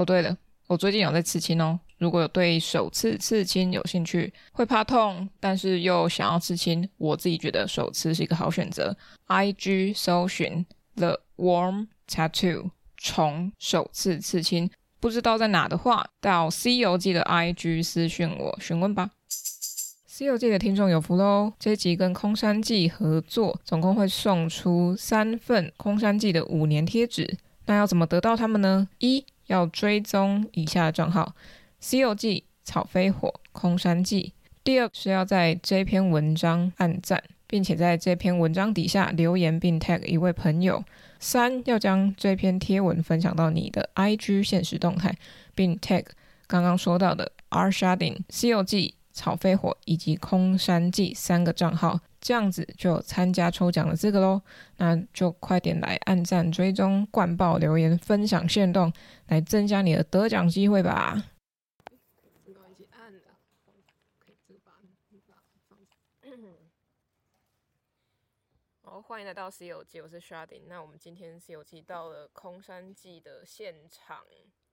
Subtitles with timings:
[0.00, 0.34] 哦，对了，
[0.66, 1.78] 我最近有在刺青哦。
[1.98, 8.96] 如果有对手刺刺青有兴趣，会怕痛，但是又想要刺青，我自己觉得手刺是一个好选择。
[9.28, 19.10] IG 搜寻 The Warm Tattoo 虫手刺刺青，不知道在哪的话，到《C 游记》的 IG 私讯我询问吧。
[20.06, 21.52] 《C 游记》的听众有福喽！
[21.58, 27.36] 这一集跟空山记合作，总共会送出三份空山记的五年贴纸。
[27.66, 28.88] 那要怎么得到它们呢？
[28.98, 31.34] 一要追踪以下账号。
[31.80, 34.32] 《C 游记》草飞火空山记。
[34.62, 40.84] 第二是要在这篇文章按赞，并且在这篇文章底下留言并 tag 一位朋友。
[41.18, 45.16] 三要将这篇贴文分享到你的 IG 现实动态，
[45.54, 46.04] 并 tag
[46.46, 54.42] 刚刚说到的 R Sharding、《C 游记》草飞火以及空山记三个账号，这样子就有参加抽奖的资格喽。
[54.76, 58.92] 那就快点来按赞、追踪、灌爆、留言、分享、限动，
[59.28, 61.24] 来增加你的得奖机会吧。
[69.04, 70.62] 欢迎来到《西游记》，我是 Sharding。
[70.68, 74.24] 那我们今天《西游记》到了空山记的现场，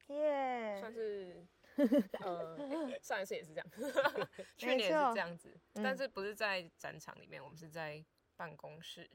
[0.09, 1.43] 耶算是
[2.21, 3.67] 呃，上一次也是这样，
[4.57, 8.03] 去年也是这样子，但是不是在展场里面，我们是在
[8.35, 9.09] 办公室。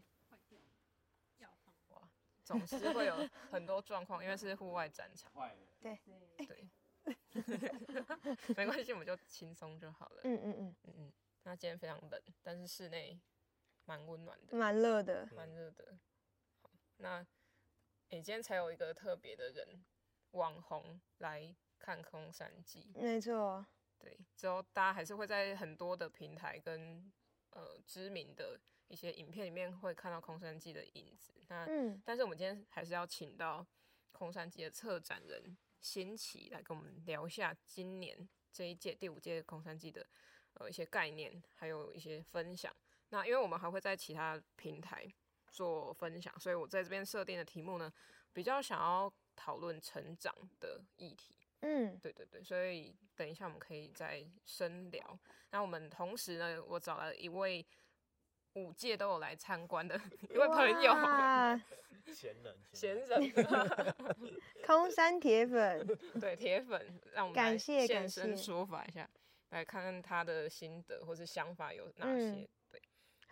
[1.88, 2.08] 哇，
[2.44, 5.32] 总是会有很多状况，因为是户外展场。
[5.80, 5.98] 对
[6.36, 6.68] 对，对
[8.56, 10.20] 没关系，我们就轻松就好了。
[10.24, 11.12] 嗯嗯嗯嗯嗯。
[11.42, 13.20] 那今天非常冷，但是室内。
[13.84, 15.98] 蛮温暖的，蛮热的，蛮热的。
[16.62, 17.20] 好，那
[18.10, 19.84] 你、欸、今天才有一个特别的人，
[20.30, 23.66] 网红来看空山记，没错。
[23.98, 27.12] 对，之后大家还是会在很多的平台跟
[27.50, 31.34] 呃知名的一些影片里面会看到空山记的影子。
[31.48, 33.66] 那，嗯、但是我们今天还是要请到
[34.12, 40.06] 空山记的策展人新奇来跟我们聊一下今年这一届第五届空山记的
[40.54, 42.74] 呃一些概念，还有一些分享。
[43.08, 45.06] 那因为我们还会在其他平台
[45.50, 47.92] 做分享，所以我在这边设定的题目呢，
[48.32, 51.36] 比较想要讨论成长的议题。
[51.62, 55.18] 嗯，对对对，所以等一下我们可以再深聊。
[55.50, 57.64] 那我们同时呢，我找了一位
[58.54, 59.98] 五届都有来参观的
[60.30, 60.92] 一位朋友，
[62.12, 63.32] 闲人，闲人，
[64.66, 65.86] 空山铁粉，
[66.20, 69.08] 对铁粉，让我们来现身说法一下，
[69.50, 72.30] 来看看他的心得或是想法有哪些。
[72.30, 72.48] 嗯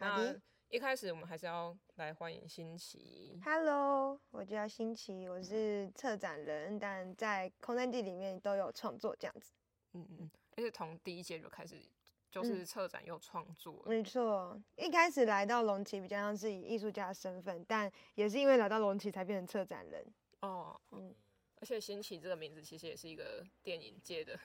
[0.03, 0.35] 那
[0.71, 3.41] 一开始我们还是要来欢迎新奇。
[3.45, 9.53] Hello，我叫新奇，我是策展人，但在空山地里面都有创作这样子。
[9.95, 11.83] 嗯嗯，而且从第一届就开始
[12.31, 13.83] 就是策展又创作。
[13.87, 20.07] 嗯、没错，一开始来到龙崎比较像是以艺术家的身份，但也是因为来到龙崎才变成策展人。
[20.43, 21.13] 哦，嗯，
[21.57, 24.39] 而且新奇这个名字其实也是一个电影界的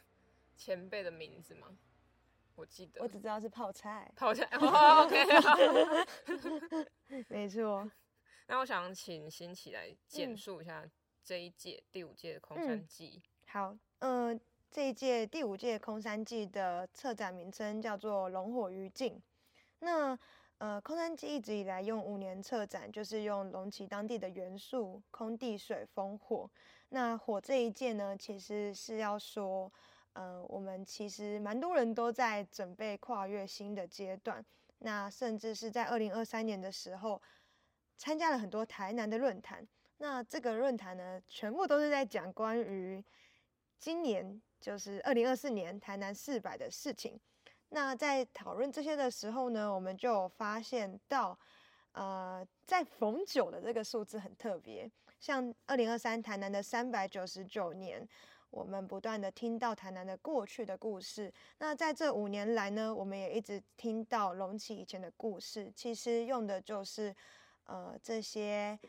[0.57, 1.77] 前辈的名字嘛。
[2.55, 4.45] 我记得，我只知道是泡菜，泡菜。
[4.57, 5.25] Oh, OK，
[7.27, 7.91] 没错。
[8.47, 10.85] 那我想请新奇来简述一下
[11.21, 13.21] 这一届、嗯、第五届的空山记。
[13.47, 14.39] 好，嗯、呃，
[14.71, 19.21] 这一届第五届空山记的策展名称叫做“龙火于境”。
[19.79, 20.17] 那
[20.59, 26.49] 呃，空山记一直以来用五年策展，就是用龙旗当地的元素：空、地、水、风、火。
[26.87, 29.69] 那火这一届呢，其实是要说。
[30.15, 34.43] 呃，我们其实蛮多人都在准备跨越新的阶段，
[34.79, 37.21] 那甚至是在二零二三年的时候，
[37.97, 39.67] 参加了很多台南的论坛。
[39.97, 43.03] 那这个论坛呢，全部都是在讲关于
[43.77, 47.19] 今年就是二零二四年台南四百的事情。
[47.67, 51.37] 那在讨论这些的时候呢，我们就发现到，
[51.91, 58.07] 呃，在逢九的这个数字很特别，像二零二三台南的三百九十九年。
[58.55, 65.69] 我们不断的听到台南的过去的故事，那在这五年来呢，我们也一直听到隆起以前的故事。
[65.75, 67.13] 其实用的就是，
[67.65, 68.79] 呃，这些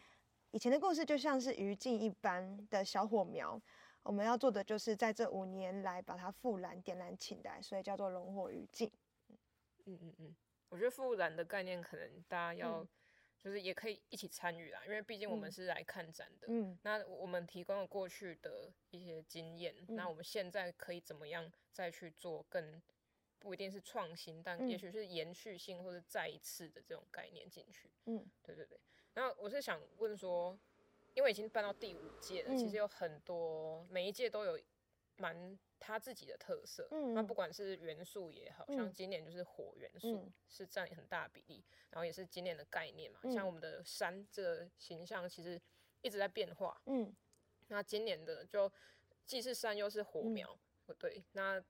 [0.53, 3.61] 以前的故事就像是余烬一般的小火苗，
[4.05, 8.89] 我们要做的就是在这五年来把它复燃、点燃起来，所以叫做龙火余烬。
[9.87, 10.37] 嗯嗯嗯，
[10.69, 12.89] 我觉得复燃的概念可能大家要、嗯。
[13.47, 16.49] 就是也可以一起参与啦，因为毕竟我们是来看展的。
[16.51, 22.83] 嗯，那我们提供了过去的一些经验，嗯、那我们现在可以怎么样再去做更
[23.39, 27.89] 不一定是创新，但也许是延续性或者再一次的这种概念进去。
[28.07, 28.77] 嗯，对对对。
[29.15, 30.59] 那我是想问说，
[31.15, 34.59] 因为已经办到第五届了，嗯、其实有很多每一届都有
[35.17, 35.59] 蛮。
[35.79, 45.61] 他自己的特色，嗯，那不管是元素也好，嗯、像今年就是火元素、嗯、是占很大比例，然后也是今年的概念嘛，嗯、像我们的山这个形象其实
[46.01, 47.15] 一直在变化，嗯，
[47.69, 48.73] 那今年的就
[49.27, 50.59] 既是山又是火苗，
[50.99, 51.23] 对。
[51.33, 51.63] 那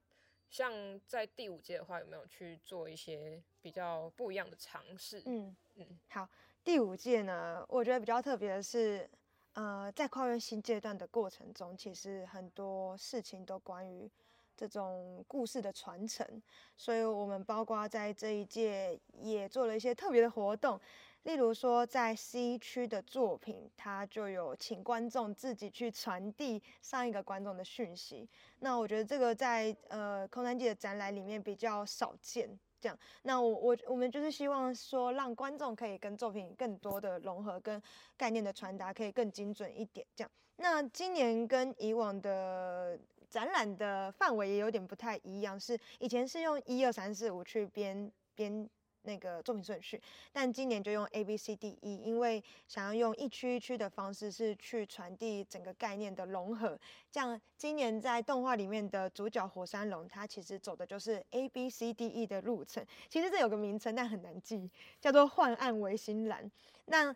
[0.48, 5.20] 像在第五届的话，有没有去做一些比较不一样的尝试？
[5.26, 5.54] 嗯。
[5.74, 6.26] 嗯，好，
[6.62, 9.10] 第五届呢，我觉得比较特别的是，
[9.56, 14.06] 呃，在跨越新阶段的过程中，其实很多事情都关于
[14.54, 16.42] 这种故事的传承，
[16.76, 20.78] 所以我们包括在这一届也做了一些特别的活动。
[21.22, 28.28] 例如说，在 C 区的作品，它就有请观众自己去传递上一个观众的讯息。
[28.58, 32.58] 那我觉得这个在呃空山记的展览里面比较少见。
[32.80, 37.80] 这样，那我我我们就是希望说，让观众可以跟作品更多的融合，跟
[38.16, 40.06] 概念的传达可以更精准一点。
[40.14, 48.68] 这样，那今年跟以往的展览的范围也有点不太一样，是以前是用一二三四五去编编。
[49.06, 50.00] 那个作品顺序，
[50.32, 56.78] 但今年就用 A B C D E，因为想要用一区一区的方式是去传递整个概念的融合。
[57.10, 62.84] 这样，今年在动画里面的主角火山龙，它其实走的就是 A B C D E 的路程。
[63.08, 64.70] 其实这有个名称，但很难记，
[65.00, 66.50] 叫做幻暗维新蓝。
[66.86, 67.14] 那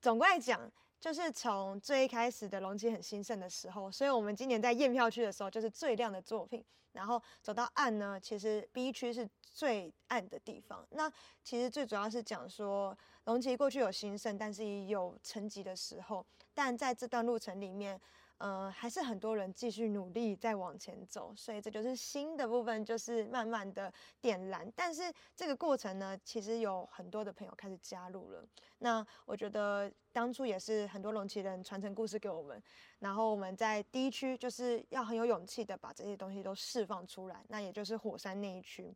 [0.00, 0.70] 总归来讲，
[1.00, 6.64] 就是从最一开始的龙脊很兴盛的时候，所以我们今年在验票区的时候，就是最亮的作品。
[6.98, 10.84] 然后走到暗呢，其实 B 区是最暗的地方。
[10.90, 11.08] 那
[11.44, 12.96] 其实最主要是讲说，
[13.26, 16.26] 龙崎过去有兴盛，但是也有沉寂的时候。
[16.52, 18.00] 但在这段路程里面，
[18.38, 24.72] 呃，还是很多人继续努力在往前走，所以这就是新的部分，就是慢慢的点燃。
[24.76, 28.44] 但是这个过程呢，其实有很多的朋友开始加入了。
[28.78, 32.62] 那我觉得当初也是很多龙崎人传承故事给我们，
[33.00, 38.94] 然后我们在第一区就是要很有勇气的把这些东西都释放出来，那也就是火山那一区。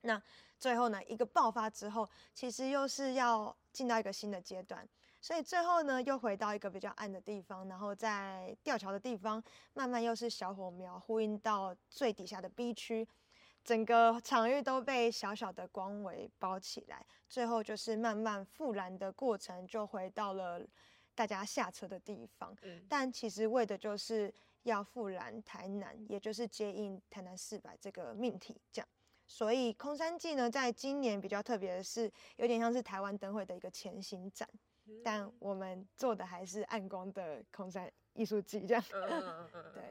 [0.00, 0.20] 那
[0.58, 4.88] 最后呢，一个爆发之后，其实又是要进到一个新的阶段。
[5.22, 9.40] 所以最后呢，又回到一个比较暗的地方，然后在吊桥的地方，
[9.72, 13.06] 慢慢又是小火苗呼应到最底下的 B 区，
[13.62, 20.60] 整个场域都被小小的光围包起来，最后就是慢慢复燃的过程，就回到了
[21.14, 22.52] 大家下车的地方。
[22.62, 24.34] 嗯，但其实为的就是
[24.64, 28.88] 要复燃台南，也就是接应台南四百这个命题，这样。
[29.28, 34.48] 所以空山祭呢，在今年比较特别的是，有点像是台湾灯会的一个前行展。
[35.04, 38.84] 但我们做的还是暗光的空山艺术祭，这样。
[38.92, 39.82] 嗯嗯嗯 对，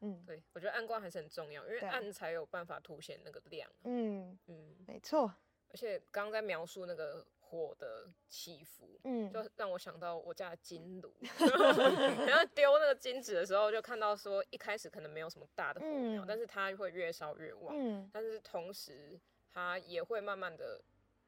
[0.00, 3.70] 嗯，对，我觉得暗光还是很重要，因为暗才有办法凸显那个亮。
[3.84, 5.32] 嗯嗯，没错。
[5.72, 11.14] 而且刚刚在描述那个火的起伏，嗯，就让我想到我家的金炉，
[12.26, 17.72] 然后丢那个金纸的时候，就看到说一开始可能没有什么大的火苗，但是它会越烧越旺。
[17.78, 20.82] 嗯，但是同时它也会慢慢的，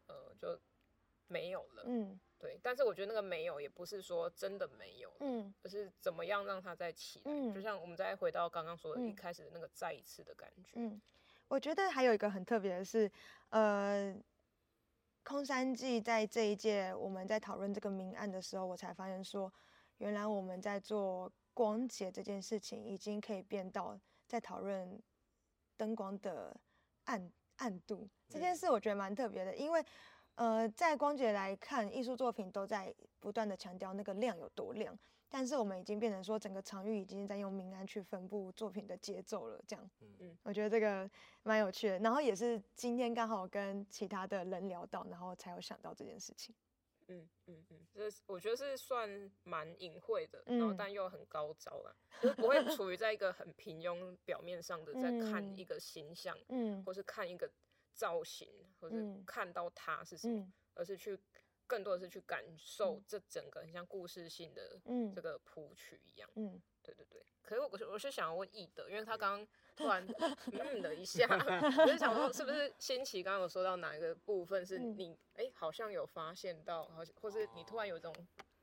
[0.09, 0.61] 呃，就
[1.29, 1.85] 没有了。
[1.87, 2.19] 嗯。
[2.43, 11.01] 对，但是我觉得那个没有，也不是说真的没有，嗯，而是怎么样让它再起来，嗯，就像我们再回到刚刚说的一开始的那个再一次的感觉，嗯，
[11.47, 13.09] 我觉得还有一个很特别的是，
[13.51, 14.13] 呃，
[15.23, 19.53] 空山记在这一届我们在讨论这个明暗的时候，我才发现说，
[19.99, 25.01] 原来我们在做光节这件事情，已经可以变到在讨论
[25.77, 26.57] 灯光的
[27.05, 29.85] 暗暗度这件事，我觉得蛮特别的，因为。
[30.37, 34.99] 呃，在光姐来看，艺术作品都在不断的强调那个量有多亮，
[35.29, 39.63] 但是我们已经变成说，整个场域已经在用明暗去分布作品的节奏了。
[39.69, 41.09] 这样，嗯嗯，我觉得这个
[41.43, 41.99] 蛮有趣的。
[41.99, 46.55] 然后也是今天刚好跟其他的人聊到，然后才有想到这件事情。
[47.09, 57.51] 嗯嗯嗯，这我觉得是算蛮隐晦的，然后但又很高招了，嗯、就是不会处于在一个很平庸表面上的在看一个形象，嗯，或是看一个。
[58.03, 58.49] 造型，
[58.81, 61.17] 或者看到它是什么，嗯、而是去
[61.69, 64.81] 更多的是去感受这整个很像故事性的
[65.15, 66.29] 这个谱曲一样。
[66.35, 67.25] 嗯，对对对。
[67.43, 70.05] 可是我是我是想要问易德，因为他刚刚突然
[70.51, 71.29] 嗯了一下，
[71.79, 78.13] 我就想说是不是新奇刚刚有说到哪一个部分是你哎、嗯欸、好像有发现到，好像或是你突然有一种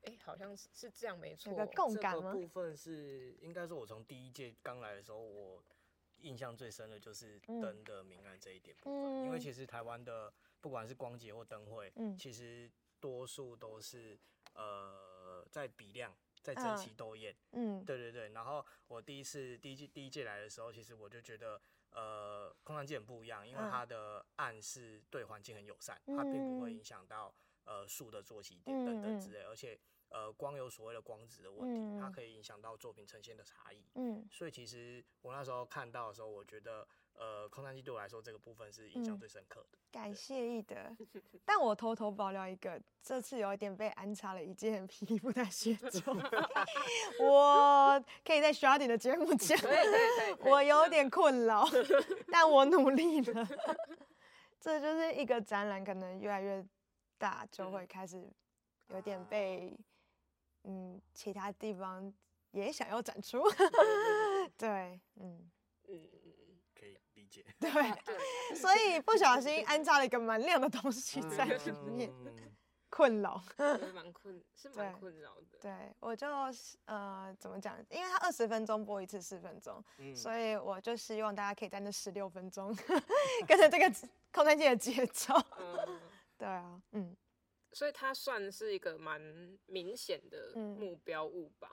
[0.01, 2.21] 哎、欸、好像是是这样没错，有个共感吗？
[2.21, 5.63] 这个部分是应该说我从第一届刚来的时候我。
[6.21, 14.19] 印象最深的就是灯的明暗这一点部分，嗯、因为其实台湾的不管是光节或灯会，嗯、其实多数都是
[14.53, 18.29] 呃在比亮，在争奇斗艳，嗯，对对对。
[18.29, 21.61] 然后我第一次第一季第一届来的时候，其实我就觉得
[21.91, 27.33] 呃空山祭很不一样，因为它的暗是对环境很友善，它并不会影响到
[27.65, 29.79] 呃树的作息点等等之类，而且。
[30.09, 33.83] 呃，光有所谓的光子的问题，嗯、它可以影响到作品呈现的差异。
[33.95, 39.77] 嗯，所以其实我那时候看到的时候，我觉得呃，空山鸡对我来说这个部分是印象最深刻的。
[39.77, 40.75] 嗯、感谢易德，
[41.45, 46.15] 但我偷偷爆料一个，这次有一点被安插了一件 霹雳布袋戏中，
[47.21, 49.57] 我可以在 Sharding 的节目讲，
[50.39, 51.65] 我有点困扰，
[52.31, 53.47] 但我努力了。
[54.59, 56.65] 这就是一个展览，可能越来越
[57.17, 58.29] 大，就会开始
[58.89, 59.77] 有点被
[60.63, 62.13] 嗯其他地方
[62.51, 63.41] 也想要展出，
[64.57, 65.49] 对， 嗯
[65.87, 66.09] 嗯。
[66.75, 67.69] 可以理解对，
[68.55, 72.09] 所以不小心安插了一个蛮亮的东西在里面，
[72.89, 73.43] 困扰，
[73.93, 75.57] 蛮困，是 蛮困扰的。
[75.59, 76.25] 对，我就
[76.85, 77.77] 呃怎么讲？
[77.89, 82.73] 因为它二十分钟播一次四分钟，嗯、所以我就希望大家可以在那十六分钟
[83.45, 83.93] 跟着这个
[84.31, 85.33] 空山鸡的节奏。
[85.59, 85.99] 嗯、
[86.37, 87.13] 对啊，嗯，
[87.71, 89.21] 所以它算是一个蛮
[89.65, 91.71] 明显的目标物吧？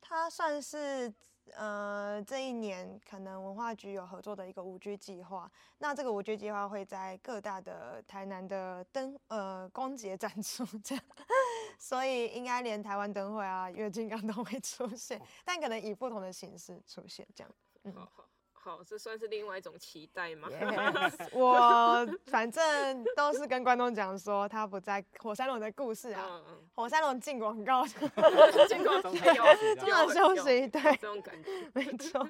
[0.00, 1.12] 它算是。
[1.56, 11.04] 呃，这一年可能文化局有合作的一个五 G 计划，那这个五 G 计划会在各大的台南的灯呃光节展出，这样，
[11.76, 17.52] 所以应该连台湾灯会啊、月金刚都会出现，但可能以不同的形式出现，这样。
[17.82, 17.92] 嗯。
[17.94, 18.28] 好好
[18.62, 27.86] 好，这算是另外一种期待吗？Yes, 我反正都是跟观众讲说，他不在火山龙的故事啊，嗯嗯、火山龙进广告，
[28.68, 32.28] 进广告休中场休息，对，这种感觉， 没错。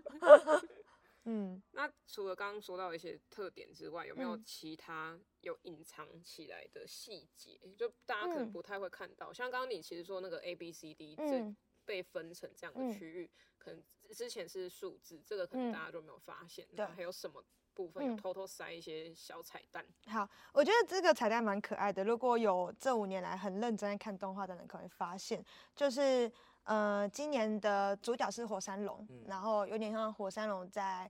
[1.25, 7.59] 嗯，那除了刚刚说到一些特点之外，有没有其他有隐藏起来的细节？
[7.65, 11.55] 嗯、就大家可能不太会看到，嗯、像刚刚你其实说那个 A B C D，这
[11.91, 13.83] 被分成这样的区域，嗯、可能。
[14.13, 16.67] 之前是数字，这个可能大家都没有发现。
[16.75, 17.41] 对、嗯，还有什么
[17.73, 19.87] 部分有偷偷塞一些小彩蛋？
[20.07, 22.03] 嗯、好，我觉得这个彩蛋蛮可爱的。
[22.03, 25.45] 如果有这五年来很认真在看动画的人，可能会发现，
[25.77, 26.29] 就是
[26.65, 31.09] 呃，今年的主角是火山龙，嗯、然后有点像火山龙在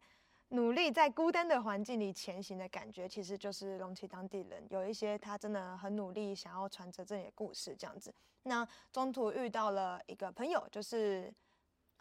[0.51, 8.15] 努力在孤单的环境里前行的感觉，其实就是龙崎当地人有一些他真的很努力想要传承这里的故事这样子。
[8.45, 11.35] 那中途遇到了一个朋友，就是。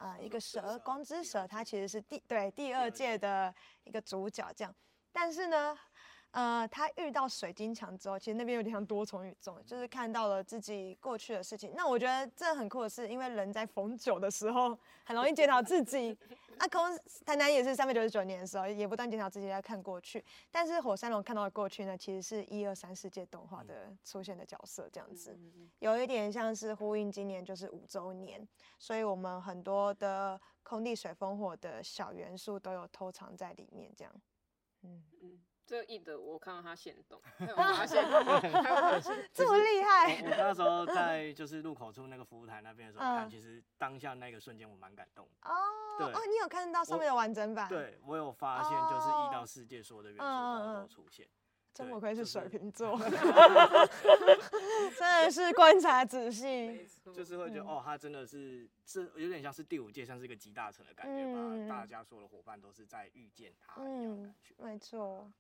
[0.02, 3.54] 呃，一个蛇，光之蛇，他其实是第对第二届的
[3.84, 4.74] 一个主角这样，
[5.12, 5.78] 但是呢，
[6.32, 11.74] 呃，他遇到水晶墙之后，其实那边有点像多重宇宙，就是看到了自己过去的事情。
[11.76, 14.70] 那我觉得这很酷的是，因为人在逢九的时候
[15.04, 16.18] 很容易检讨自己。
[16.60, 20.24] 阿、啊、空台南也是三百九十九年的时候，也不断检讨自己在看过去。
[20.52, 25.38] 但是火山龙看到的过去呢，其实是一二三世界动画的出现的角色，这样子，
[25.80, 28.46] 有一点像是呼应今年就是五周年，
[28.78, 34.14] 所以我们很多的空地水风火的小元素都有偷藏在里面，这样，
[34.84, 35.40] 嗯嗯。
[35.70, 37.22] 这一的我看到他现动，
[37.56, 38.04] 发现
[39.32, 40.20] 这么厉害。
[40.24, 45.48] 我那时候在就是入口处那个服务台那边的时候看，其实当下那个瞬间我蛮感动的。
[45.48, 45.54] 哦，
[46.00, 47.70] 对哦，你有看到上面的完整版？
[47.70, 50.24] 对，我有发现，就是一到世界所有的元素
[50.74, 51.28] 都出现。
[51.72, 52.98] 真不愧是水瓶座，
[54.98, 61.40] 真的是观察仔细，就是会觉得哦，他真的是是有点像是第五届，像是一个集大成的感觉吧。
[61.70, 64.56] 大家所有的伙伴都是在遇见他一样感觉。
[64.58, 65.32] 没错。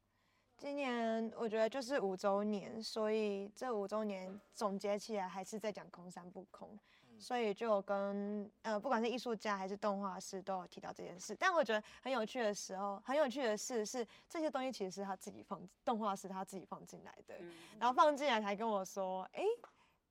[0.59, 6.77] 今年我觉得就是五周年，所以这五周年总结起来还是在讲空山不空，
[7.17, 11.33] 所以就跟呃不管是艺术家还是动画师都有提到这件事。
[11.33, 17.35] 但我觉得很有趣的时候，很有趣的事是这些东西其实是他自己放，动画师他自己放进来的，
[17.79, 19.41] 然后放进来才跟我说，哎，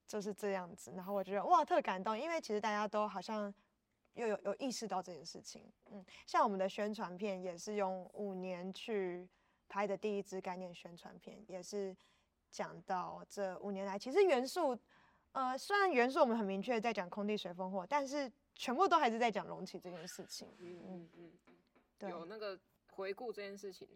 [0.07, 0.91] 就是这样子。
[0.97, 3.53] 然后我觉得哇特感动，因为其实大家都好像
[4.15, 5.71] 又有有意识到这件事情。
[5.91, 9.29] 嗯，像我们的宣传片也是用五年去。
[9.69, 11.95] 拍的第一支概念宣传片，也是
[12.51, 14.77] 讲到这五年来，其实元素，
[15.33, 20.49] 呃，虽然元素我们很明确在讲空地水风火，但是全部都还是在讲隆起这件事情。
[20.59, 20.81] 嗯。
[20.83, 21.33] 嗯嗯，
[21.99, 22.59] 对，有那个
[22.93, 23.87] 回顾这件事情，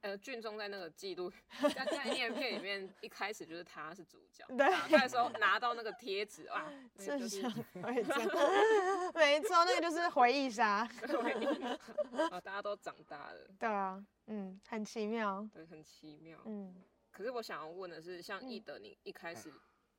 [0.00, 1.30] 呃，俊中在那个记录
[1.74, 7.50] 在概念片里面，一开始就是他是主角， 对，那时候拿到那个贴纸，哇，是想
[7.82, 8.32] 会这样，
[9.14, 10.88] 没错，那个就是回忆杀，
[12.30, 14.02] 啊，大家都长大了，对啊。
[14.28, 16.40] 嗯，很奇妙，对，很奇妙。
[16.44, 16.74] 嗯，
[17.10, 19.52] 可是我想要问的是，像易德，你一开始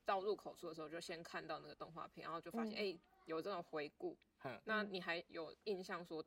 [0.06, 4.16] 到入口处的时候，就先看到那个动画片，然后就发现，哎、嗯欸，有这种回顾。
[4.44, 6.24] 嗯、那你还有印象说，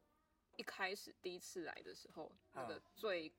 [0.56, 3.32] 一开始第一次来的时候，那个最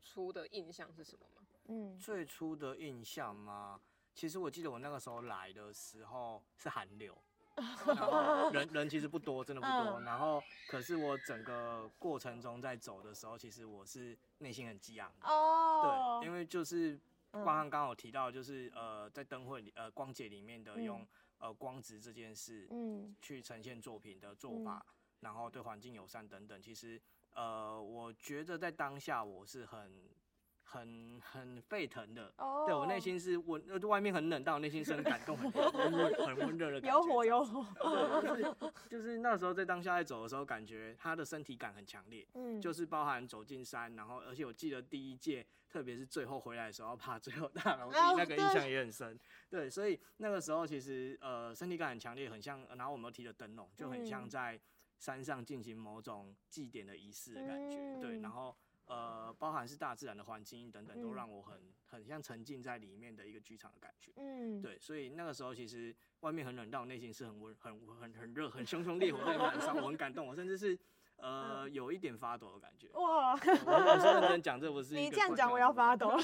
[0.00, 1.46] 初的印象是什么吗？
[1.66, 3.80] 嗯，最初的印象吗？
[4.14, 7.20] 其实我记得我那个时候来的时候是寒流。
[7.86, 10.00] 然后 人人其实不多，真的不多。
[10.00, 15.28] 然后可是我整个过程中在走的时候，其实我是内心很激昂的。
[15.28, 16.18] 哦。
[16.20, 16.98] 对，因为就是
[17.30, 21.06] 光汉刚刚有提到，就是呃在灯会里呃光节里面的用
[21.38, 24.84] 呃光值这件事，嗯，去呈现作品的做法，
[25.20, 27.00] 然后对环境友善等等，其实
[27.34, 30.08] 呃，我觉得在当下我是很。
[30.66, 32.66] 很很沸腾的，oh.
[32.66, 36.96] 对我内心是温，外面很冷，但我内心是很感动，很温很温热的感觉。
[36.96, 38.56] 有火有火，就是
[38.90, 49.16] 就是那时候在当下在走的时候，感觉他的身体感很强烈，嗯，就是包含走进山，然后而且我记得第一届，特别是最后回来的时候，爬最后大楼梯，oh, 那个印象也很深，
[49.48, 54.60] 对，对，所以那个时候其实呃身体感很强烈，很像，然后我们提的灯笼，就很像在
[54.98, 58.56] 山上进行某种祭典的仪式的感觉，嗯、对，然后。
[58.86, 64.12] 呃，包含是大自然的环境等等，都让我很很像沉浸在里面的一个剧场的感觉。
[64.16, 70.78] 嗯，对，所以那个时候其实外面很冷，但我内心是很温、很很很热、很熊熊烈火在燃烧，我很感动，我甚至是
[71.16, 72.88] 呃有一点发抖的感觉。
[72.92, 73.32] 哇！
[73.32, 76.16] 我是认真讲，这不是你这样讲，我要发抖，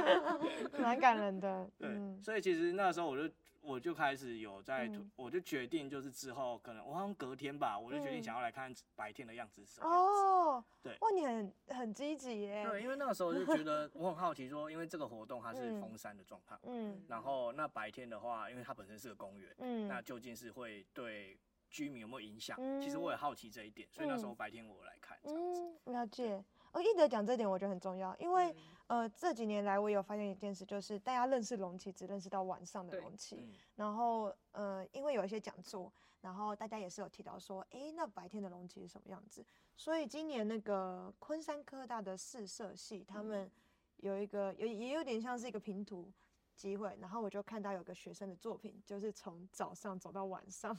[0.78, 1.70] 蛮感人的。
[1.78, 1.88] 对，
[2.22, 3.32] 所以其实那时候我就。
[3.66, 10.20] 我就开始有在，嗯、我就决定就是之后可能我好像隔天吧，我就决定想要来看白天的样子是什么样子。
[10.22, 12.64] 哦，对，哇，你很很积极耶。
[12.64, 21.36] 对，因为那个时候就觉得我很好奇，说因为这个活动它是封山的状态，嗯，然后那白天的话，因为它本身是个公园，嗯，那究竟是会对
[21.68, 22.56] 居民有没有影响？
[22.60, 25.60] 嗯、其实我也好奇这一点，所以那时候白天我来看这样子。
[25.86, 26.44] 嗯，了解。
[26.72, 28.54] 哦一德讲这点，我觉得很重要，因为。
[28.88, 39.44] 嗯呃，这几年来我有发现一件事，就是大家认识龙崎只认识到晚上的龙崎，然后呃，因为有一些讲座，然后大家也是有提到说，哎，那白天的龙崎是什么样子？
[39.76, 43.50] 所以今年那个昆山科大的四色系，他们
[43.96, 46.08] 有一个有也有点像是一个拼图
[46.54, 50.72] 机会，然后我就看到有个学生的作品，就是从早上走到晚上，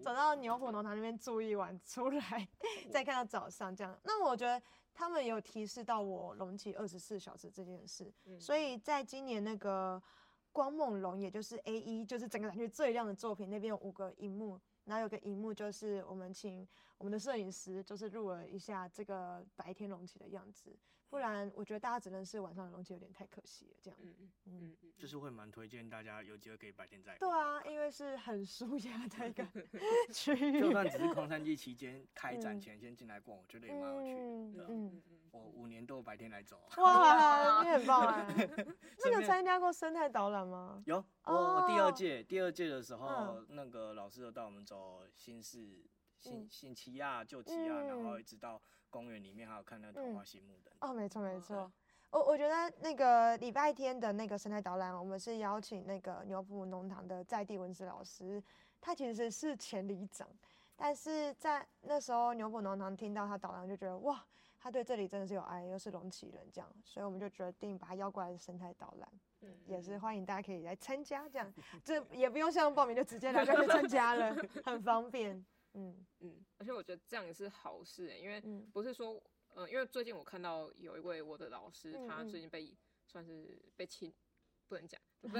[0.00, 2.48] 走到牛埔农场那边住一晚，出来
[2.92, 4.62] 再看到早上这样，那我觉得。
[4.92, 10.02] 他们有提示到我隆起二十四小时这件事，嗯、所以在今年那个
[10.52, 16.66] 光梦龙，也就是 A 一，就是整个展区最亮的作品，那边有五个荧幕，然后有个荧幕就是我们请
[16.98, 20.76] 我们的摄影师就是录了一下这个白天隆起的样子。
[21.10, 23.76] 不然，我觉得大家只能是晚上的龙崎有点太可惜了。
[23.82, 24.14] 这样，嗯
[24.46, 27.16] 嗯嗯，就是会蛮推荐大家有机会可以白天再。
[27.18, 29.44] 对啊，因为是很舒压的一个
[30.14, 30.60] 区域。
[30.60, 34.64] 就算只是空山季期间开展前先进来逛，我觉得也蛮有趣的。
[34.68, 35.30] 嗯嗯嗯。
[35.32, 36.60] 我五年都白天来走。
[36.78, 38.26] 哇，你很棒啊！
[39.04, 40.82] 那有参加过生态导览吗？
[40.86, 45.84] 有，我第二届第二届的时候，那个老师有带我们走新市
[46.18, 48.60] 新新奇亚旧奇亚，然后一直到。
[48.90, 51.70] 公园里面还有看那个桃花心木的、嗯、哦，没错没错，
[52.10, 58.42] 我我觉得那个礼拜天的那个生态导览，我们是邀请那个牛埔农堂的在地文史老师，
[58.80, 60.28] 他其实是前里长，
[60.76, 64.24] 但是在那时候牛埔农堂听到他导览就觉得哇，
[64.58, 69.08] 他对这里真的是有爱，又是龙崎人这样，所以我们就决定把他邀过来生态导览，
[69.42, 75.44] 嗯，也是欢迎大家可以来参加这样，这也不用像报名就直接来就参加了，很方便。
[75.74, 76.06] 嗯。
[76.20, 78.40] 嗯，而且我觉得这样也是好事哎、欸，因为
[78.72, 79.22] 不是说，
[79.54, 84.12] 呃，因为最近我看到有一位我的老师，嗯、他最近被算是被亲，
[84.68, 85.30] 不能讲， 被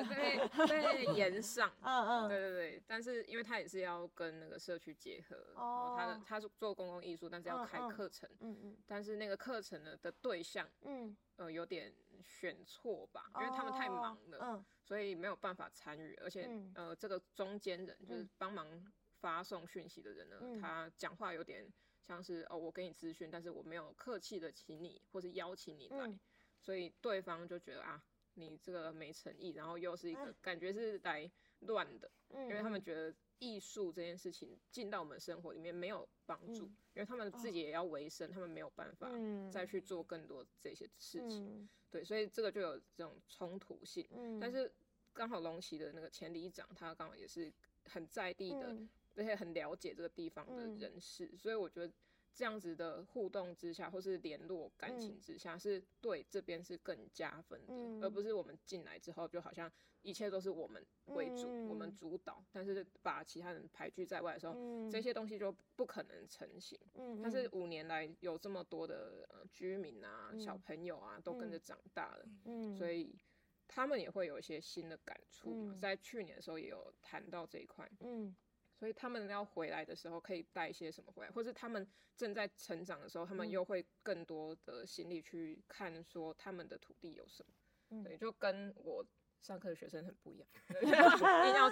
[0.67, 11.17] 被被延上，嗯嗯，对对对，但是因为他也是要跟那个社区结合，哦，他的他是做公共艺术，但是要开课程，嗯嗯，但是那个课程呢的对象，嗯。
[11.37, 11.91] 呃有点
[12.23, 18.67] 选错吧，因为他们太忙了，嗯，所以没有办法参与，而且呃这个中间人就是帮忙。
[19.21, 21.71] 发送讯息的人呢，嗯、他讲话有点
[22.03, 26.19] 像是哦，我给你资讯，但是我没有客气的请你或是邀请你来，嗯、
[26.59, 28.03] 所以对方就觉得啊，
[28.35, 31.31] 你这个没诚意，然后又是一个感觉是来
[31.61, 39.11] 乱的，嗯、因为他们觉得艺术这件事情进到我们生活里面没有帮助，嗯、因为他们自己也要维生，哦、他们没有办法
[39.53, 44.09] 再去做更多这些事情，嗯、对，所以这个就有这种冲突性。
[44.13, 44.73] 嗯、但是
[45.13, 47.53] 刚好龙崎的那个前里长，他刚好也是
[47.85, 48.77] 很在地的。
[49.15, 51.93] 嗯而且很了解这个地方的人士，嗯、所以我觉得
[52.33, 59.71] 这样子的互动之下，或是联络感情之下，嗯、是对这边是更加分的，嗯、而不是我们进来之后就好像
[60.03, 66.79] 一切都是我们为主，嗯、我们主导，但是把其他人排拒在外的时候，嗯、这些东西就不可能成型。
[66.95, 73.19] 嗯、但是五年来有这么多的居民啊、嗯、小朋友啊，都跟着长大了，嗯、所以
[73.67, 75.51] 他们也会有一些新的感触。
[75.53, 77.91] 嗯、在去年的时候也有谈到这一块。
[78.01, 78.35] 嗯
[78.81, 87.53] 所以他们要回来的时候，可以带一些什么回来，或是他们正在成长的时候，他们又会更多的心力去看说他们的土地有什么。
[87.91, 89.05] 嗯、对，就跟我
[89.43, 90.49] 上课的学生很不一样，
[90.81, 91.69] 一定要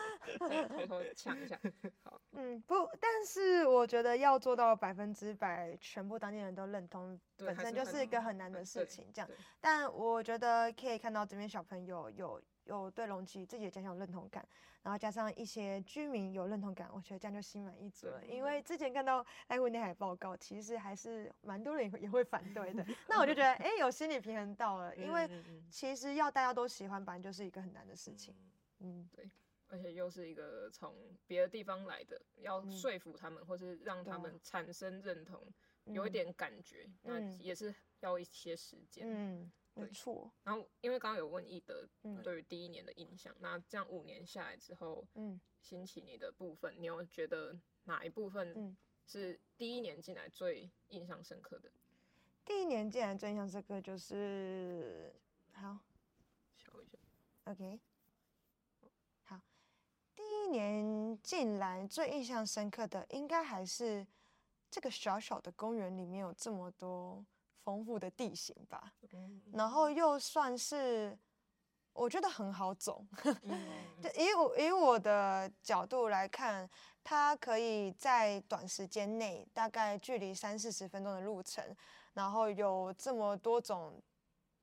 [0.68, 1.58] 偷偷呛一下。
[2.02, 9.10] 好，嗯，不，但是我觉得要做到百分之百全部当地人都认同，本身就是一个很难的事情。
[9.14, 9.30] 这样，
[9.62, 12.38] 但我觉得可以看到这边小朋友有。
[12.68, 14.46] 有对龙崎自己的家乡有认同感，
[14.82, 18.24] 然后加上一些居民有认同感，我觉得这样就心满意足了。
[18.26, 22.86] 因为之前看到爱护内海报告，其实还是蛮多人也会反对的。
[23.08, 25.28] 那我就觉得，哎，有心理平衡到了，因为
[25.70, 28.34] 其实要大家都喜欢，本来就是一个很难的事情。
[28.78, 29.28] 嗯，对。
[29.70, 30.94] 而且又是一个从
[31.26, 35.42] 别的地方来的，要说服他们，或是让他们产生认同，
[35.84, 39.06] 有一点感觉，那也是要一些时间。
[39.06, 39.52] 嗯，
[39.84, 40.30] 没错。
[40.44, 41.88] 然后，因为刚刚有问易德
[42.22, 51.70] 对于第一年的印象，那这样五年下来之后，嗯，兴起你的部分，你有觉得哪一部分是第一年进来最印象深刻的？
[52.44, 55.14] 第一年进来最印象深刻就是，
[55.52, 55.78] 好，
[56.56, 56.98] 笑一下
[57.44, 57.80] ，OK
[59.24, 59.40] 好。
[60.16, 64.06] 第一年进来最印象深刻的，应该还是
[64.70, 67.24] 这个小小的公园里面有这么多
[67.64, 68.92] 丰富的地形吧。
[69.52, 71.18] 然后又算是
[71.92, 73.04] 我觉得很好走，
[74.02, 76.68] 就以我以我的角度来看，
[77.02, 81.64] 它可以在短时间内，大概距离三四十分钟的路程，
[82.14, 84.00] 然后有这么多种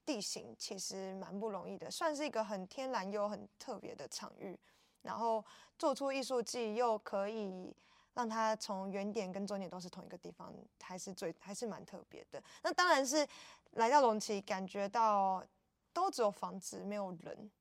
[0.06, 4.58] 地形，其实蛮不容易的，算是一个很天然又很特别的场域。
[5.02, 5.46] 然后
[5.78, 7.76] 做出艺术季，又可以
[8.16, 10.52] 让它从原点跟终点都是同一个地方，
[10.82, 12.42] 还是最还是蛮特别的。
[12.64, 13.28] 那当然是
[13.74, 15.46] 来到龙崎，感觉到
[15.94, 17.52] 都只有房子没有人，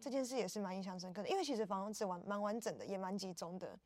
[0.00, 1.28] 这件事也是蛮印象深刻的。
[1.28, 3.78] 因为其实房子完蛮完整的，也蛮集中的。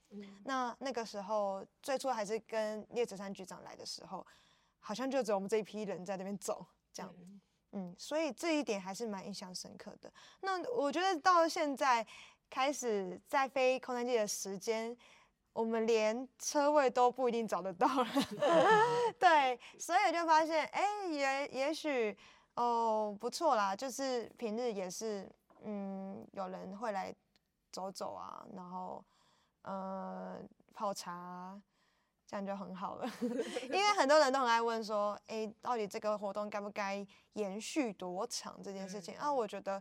[0.44, 4.26] 那那个时候最初还是跟叶子山局长来的时候，
[4.80, 7.14] 好像就只有我们这一批人在那边走，这样。
[7.72, 10.12] 嗯，所以这一点还是蛮印象深刻的。
[10.40, 12.06] 那我觉得到现在。
[12.50, 14.96] 开始在飞空山界的时间，
[15.54, 18.06] 我们连车位都不一定找得到了。
[19.18, 22.14] 对，所以就发现，哎、欸，也也许
[22.56, 25.30] 哦不错啦，就是平日也是，
[25.62, 27.14] 嗯，有人会来
[27.70, 29.02] 走走啊，然后
[29.62, 30.40] 呃
[30.74, 31.56] 泡茶，
[32.26, 33.08] 这样就很好了。
[33.70, 39.32] 因为很多人都很爱问说，哎、欸，到底这个活动该不该延续多长这件事情啊？
[39.32, 39.80] 我觉得。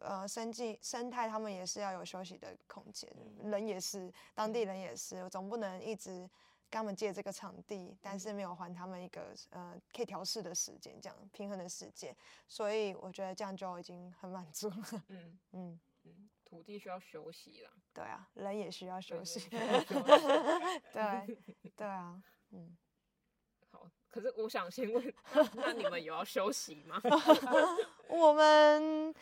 [0.00, 3.10] 呃，生计生态，他们也是要有休息的空间，
[3.42, 6.28] 人也是，当地人也是，我总不能一直
[6.68, 12.14] 跟他们借这个场地，但是没有还他们一个呃可以调试的时间，这样平衡的时间，
[12.48, 14.76] 所以我觉得这样就已经很满足了。
[15.08, 17.70] 嗯嗯嗯，土地需要休息啦。
[17.92, 19.48] 对啊，人也需要休息。
[19.48, 19.60] 对
[21.76, 22.76] 对，啊，嗯。
[23.70, 25.14] 好，可是我想先问，
[25.54, 27.00] 那你们有要休息吗？
[28.08, 29.14] 我们。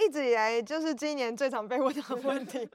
[0.00, 2.66] 一直以来就是今年最常被问的 问题，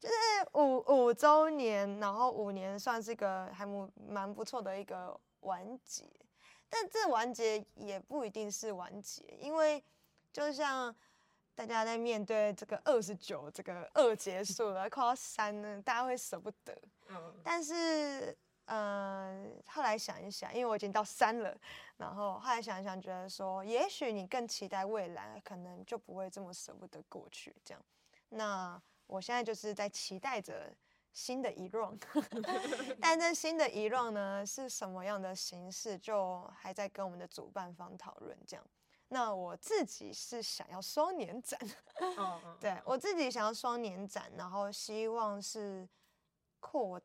[0.00, 0.14] 就是
[0.54, 6.04] 五五周年，然后五年算是个还蛮蛮不错的一个完结，
[6.68, 9.82] 但这完结也不一定是完结，因为
[10.32, 10.94] 就像
[11.54, 16.76] 大家在面对这个二十九这个二结束了， 快要三呢，大家会舍不得，
[17.44, 18.36] 但是。
[18.66, 21.54] 嗯，后来想一想，因为我已经到三了，
[21.96, 27.84] 然后后来想一想，觉得说，也许你更期待未来，可能就不会这么舍不得过去这样。
[28.28, 30.72] 那我现在就是在期待着
[31.12, 32.00] 新的一 round，
[33.00, 38.64] 但这新的一 round 呢，是什么样的形式，就还在跟我们的主办方讨论这样。
[39.08, 41.60] 那我自己是想要双年展，
[42.60, 45.86] 对我自己想要双年展，然后希望是
[46.60, 46.98] 扩。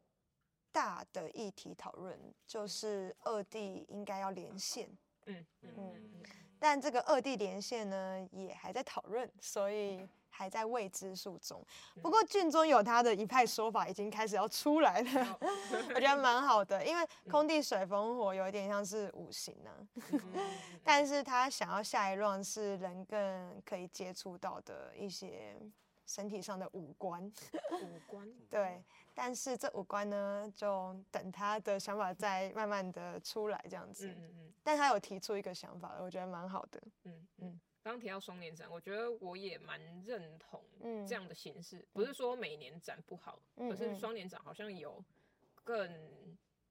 [0.77, 4.87] 大的议题讨论就是二地应该要连线，
[5.25, 6.23] 嗯嗯，
[6.59, 11.59] 但这个二地连线呢也还在讨论，所以还在未知数中。
[11.99, 15.39] 不过郡中有他的一派说法，已经开始要出来了，
[15.95, 20.21] 我觉得蛮好的，因为空地水风火有一点像是五行呢、啊，
[20.85, 25.57] 但是他想要下一 round 是人更可以接触到的一些
[26.05, 27.25] 身体上的五官，
[27.81, 28.83] 五官 对。
[29.19, 34.07] 但是这五官呢，就等他的想法再慢慢的出来这样子。
[34.09, 34.53] 嗯嗯嗯。
[34.63, 36.79] 但他有提出一个想法，我觉得蛮好的。
[37.05, 37.59] 嗯嗯。
[37.81, 40.63] 刚提到双年展，我觉得我也蛮认同
[41.07, 41.83] 这样的形式。
[41.93, 45.03] 不是说每年展不好，可是双年展好像有
[45.63, 45.91] 更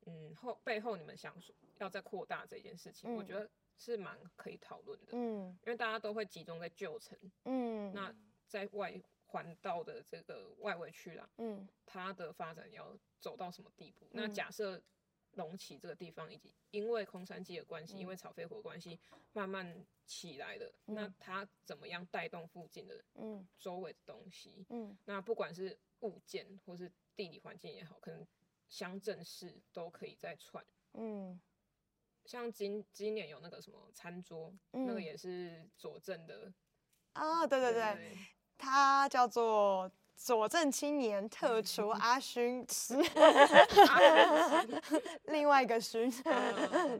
[0.04, 5.06] 嗯后背后你们想说要再扩大这件事情，我觉得是蛮可以讨论的。
[5.14, 5.48] 嗯。
[5.66, 7.18] 因为大家都会集中在旧城。
[7.46, 7.92] 嗯。
[7.92, 8.14] 那
[8.46, 9.02] 在外。
[9.26, 14.06] 环道的这个外围区啦，嗯，它的发展要走到什么地步？
[14.06, 14.80] 嗯、那假设
[15.32, 18.98] 隆起这个地方已经因为空山祭的关系，嗯、因为草飞火关系
[19.32, 23.46] 慢慢起来了，嗯、那它怎么样带动附近的嗯。
[23.58, 24.64] 周围的东西？
[24.70, 28.26] 嗯，那不管是物件或是地理环境也好，可能
[28.68, 30.64] 乡镇市都可以再串。
[30.92, 31.38] 嗯，
[32.24, 36.52] 像今今年有那个什么餐桌，嗯、那个也是佐证的。
[37.12, 38.18] 啊，对对对，对
[38.58, 42.96] 他叫做佐证青年特厨 阿勋师，
[45.26, 46.10] 另外一个勋，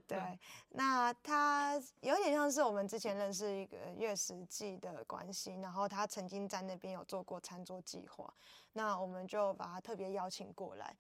[0.07, 0.39] 对，
[0.71, 8.33] 那他有点像是我们之前认识一个月食记的关系，然后他曾经在那边有做过餐桌计划，
[8.73, 10.95] 那我们就把他特别邀请过来。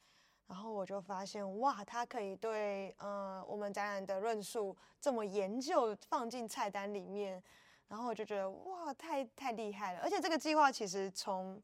[0.48, 7.42] 然后我就发现，哇，他可以对呃我们展览的论述这么研究，放进菜单里面，
[7.88, 10.00] 然后我就觉得哇，太太厉害了。
[10.00, 11.62] 而且这个计划其实从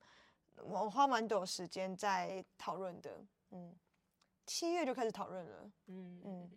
[0.57, 3.11] 我花蛮多时间在讨论的，
[3.51, 3.75] 嗯，
[4.47, 6.51] 七月就开始讨论了，嗯嗯，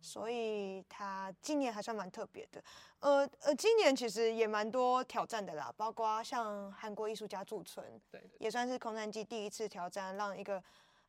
[0.00, 2.62] 所以他今年还算蛮特别的，
[3.00, 10.62] 呃呃，今年其实也蛮多挑战的啦，包括像韩国艺术家驻村，对，对，也算是空山祭第一次挑战，让一个。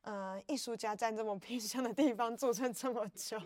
[0.03, 3.37] 呃，艺术家在这么偏乡的地方驻村这么久，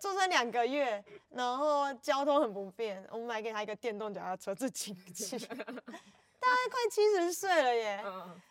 [0.00, 8.02] 驻村两个月，然后交通很不便，我们买给他一个电动脚踏车自己骑， 大概快七十岁了耶，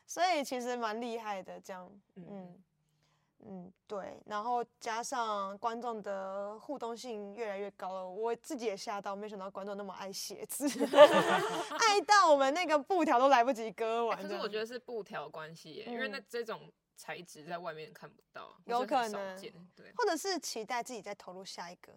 [0.06, 2.56] 所以其实蛮厉害的，这样，嗯
[3.46, 10.68] 嗯，对，然后加上观众的互动性越来越高了，我自己也吓到，没想到观众那么爱写字，
[11.80, 14.22] 爱到我们那个布条都来不及割完。
[14.22, 16.72] 可是我觉得是布条关系耶，因为那这种。
[16.96, 19.40] 材质在外面看不到，有可能，
[19.76, 21.92] 对，或者是期待自己再投入下一个。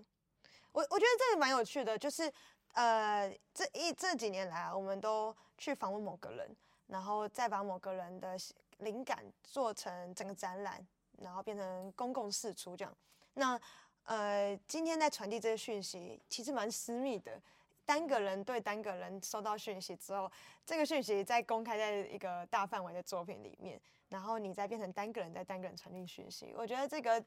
[0.73, 2.33] 我我觉得这个蛮有趣的，就是
[2.73, 6.57] 呃，这一这几年来啊，我们都去访问某个人，
[6.87, 8.37] 然后再把某个人的
[8.79, 10.87] 灵感做成整个展览，
[11.19, 12.97] 然后变成公共释出这样。
[13.35, 13.59] 那
[14.05, 17.41] 呃，今天在传递这些讯息，其实蛮私密的。
[17.87, 20.31] 单个人对单个人收到讯息之后，
[20.67, 27.25] 这个讯息再公开在一个大范围的作品里面，然后你再变成单个人在单个人传递讯息，我觉得这个。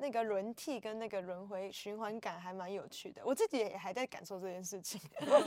[0.00, 4.98] 那个轮替跟那个轮回循环感还蛮有趣的，我自己也还在感受这件事情。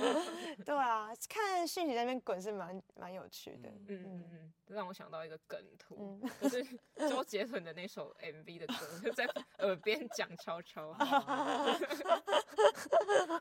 [0.64, 3.70] 对啊，看讯息在那边滚是蛮蛮有趣的。
[3.70, 6.64] 嗯嗯嗯，让我想到一个梗图，嗯、就是
[7.10, 9.26] 周杰伦的那首 MV 的歌，就在
[9.58, 11.66] 耳边讲悄悄话。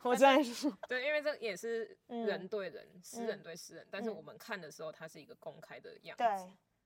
[0.03, 6.25] 我在说，对，因为这也是人对人，诗、嗯、人对私人、嗯，但是我们看的时候，它是一个公开的样子。
[6.25, 6.29] 对，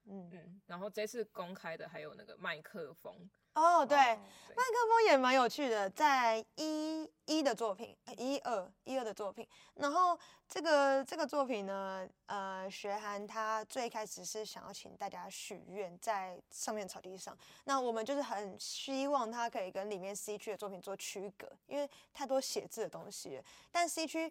[0.07, 0.61] 嗯嗯。
[0.67, 3.31] 然后这次公开的还有那个麦克风。
[3.57, 4.17] 哦、oh，对，麦
[4.55, 23.43] 克风也蛮有趣的，在一一的作品，一二一二的作品，然后这个这个作品呢，呃，学涵他最开始是想要请大家许愿在上面草地上，那我们就是很希望他可以跟里面 C 区的作品做区隔，因为太多写字的东西，
[23.73, 24.31] 但 C 区。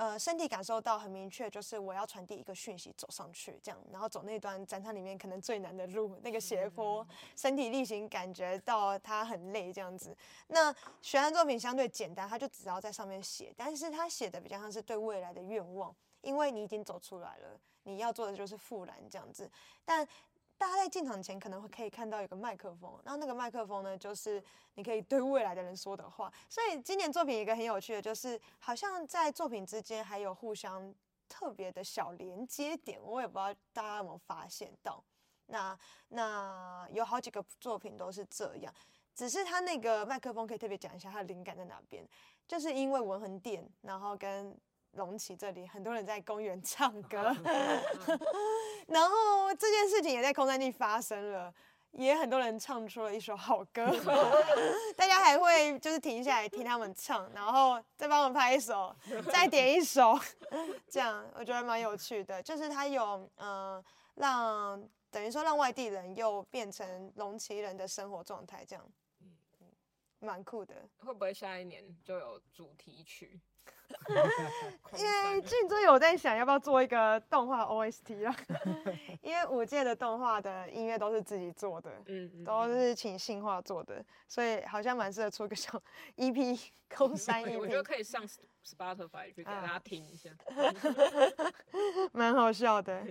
[0.00, 10.16] 呃，身体感受到很明确，就是我要传递一个讯息，走上去这样，然后走那段展场里面可能最难的路，那个斜坡，身体力行，感觉到他很累这样子。
[10.48, 19.50] 那学案作品相对简单，他就只要在上面写，但是他写的比较像是对未来的愿望，因为你已经走出来了，你要做的就是复燃这样子，
[19.84, 20.08] 但。
[20.60, 24.44] 大家在进场前可能会可以看到有个麦克风，然后那个麦克风呢，就是
[24.74, 26.30] 你可以对未来的人说的话。
[26.50, 30.94] 所以今年作品一个很有趣的，就是好像在作品之间还有互相
[31.30, 35.02] 特别的小连接点，我也不知道大家有没有发现到。
[35.46, 38.70] 那那有好几个作品都是这样，
[39.14, 42.06] 只是他那个麦克风可以特别讲一下他的灵感在哪边，
[42.46, 44.54] 就是因为文横店，然后跟。
[44.92, 47.34] 龙崎这里很多人在公园唱歌
[48.88, 51.54] 然后这件事情也在空山地发生了，
[51.92, 53.86] 也很多人唱出了一首好歌，
[54.96, 58.94] 大家还会就是停下来听他们唱，然后再帮我们拍一首，
[59.32, 60.18] 再点一首，
[60.88, 63.84] 这样我觉得蛮有趣的，就是它有嗯、呃、
[64.16, 68.84] 让等于说让外地人又变成龙崎人的生活状态，这样，
[70.18, 70.74] 蛮酷的。
[70.98, 73.40] 会不会下一年就有主题曲？
[74.96, 78.34] 因为俊尊有在想要不要做一个动画 OST 啦，
[79.20, 85.80] 因为五届的动画的音乐都是自己做的，嗯，都是请信画做的，所以好像蛮适合出个小
[86.16, 88.26] EP 空 山 EP，我觉得可以上
[88.64, 90.30] Spotify 去给大家听一下，
[92.12, 93.04] 蛮好笑的。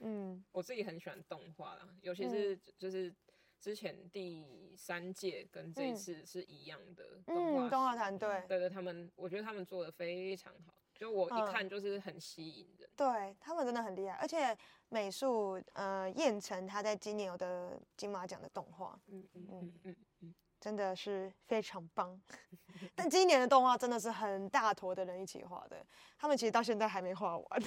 [0.00, 3.12] 嗯，我自己很喜欢动画啦，尤其是就是。
[3.60, 12.88] 之前第三届跟这一次是一样的动画、嗯、动画团队，对对，他们我觉得他们做的非常好，就我一看就是很吸引人。
[12.88, 14.56] 嗯、对他们真的很厉害，而且
[14.88, 22.20] 美术呃燕城他在今年有的金马奖的动画，嗯嗯嗯嗯嗯，真的是非常棒。
[22.94, 25.84] 但今年的动画真的是很大坨的人一起画的，
[26.18, 27.62] 他们其实到现在还没画完，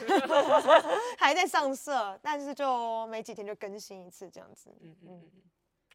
[1.18, 4.70] 还在上色，但是就没几天就更新一次这样子。
[4.80, 5.42] 嗯嗯嗯。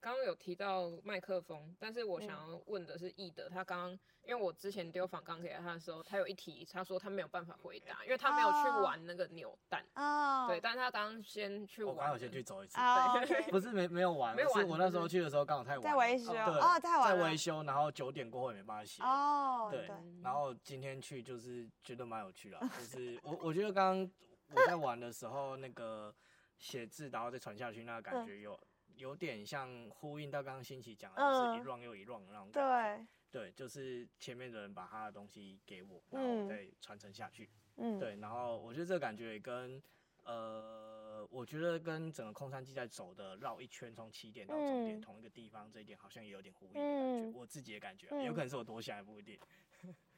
[0.05, 3.90] 刚刚有提到麦克风，但是我想要问的是易德，他刚刚
[4.27, 9.83] 因为我之前丢访纲给他的时候，他有一题，他说他没有办法回答，因为他没有去玩那个扭蛋。
[9.95, 10.45] 哦。
[10.47, 11.95] 对，但是他刚刚先去玩。
[11.95, 12.77] 我刚好先去走一次。
[13.27, 13.51] 对。
[13.51, 15.83] 不是没没有玩，是我那时候去的时候刚好太晚。
[15.83, 16.35] 在维修。
[16.35, 17.09] 哦，太晚。
[17.09, 19.03] 在维修，然后九点过后也没办法写。
[19.03, 19.71] 哦。
[19.71, 19.88] 对。
[20.23, 24.11] 然后今天去就是觉得蛮有趣的，就是我我觉得刚刚
[24.51, 26.14] 我在玩的时候那个
[26.59, 28.61] 写字，然后再传下去那个感觉有。
[28.96, 33.07] 有点像呼应到刚刚新奇讲的，就是一 round 又一 round 那种感觉。
[33.30, 37.50] 对，对，就是前面的人把他的东西给我，然后再传承下去。
[37.76, 39.83] 嗯，对，然后我觉得这个感觉也跟，
[40.22, 47.38] 呃，我觉得跟整个空山祭在走的绕一圈，从起点到终点同一个地方，这一点好像也有点呼应的感觉。
[47.38, 49.38] 我自己的感觉，有可能是我多想也不一定。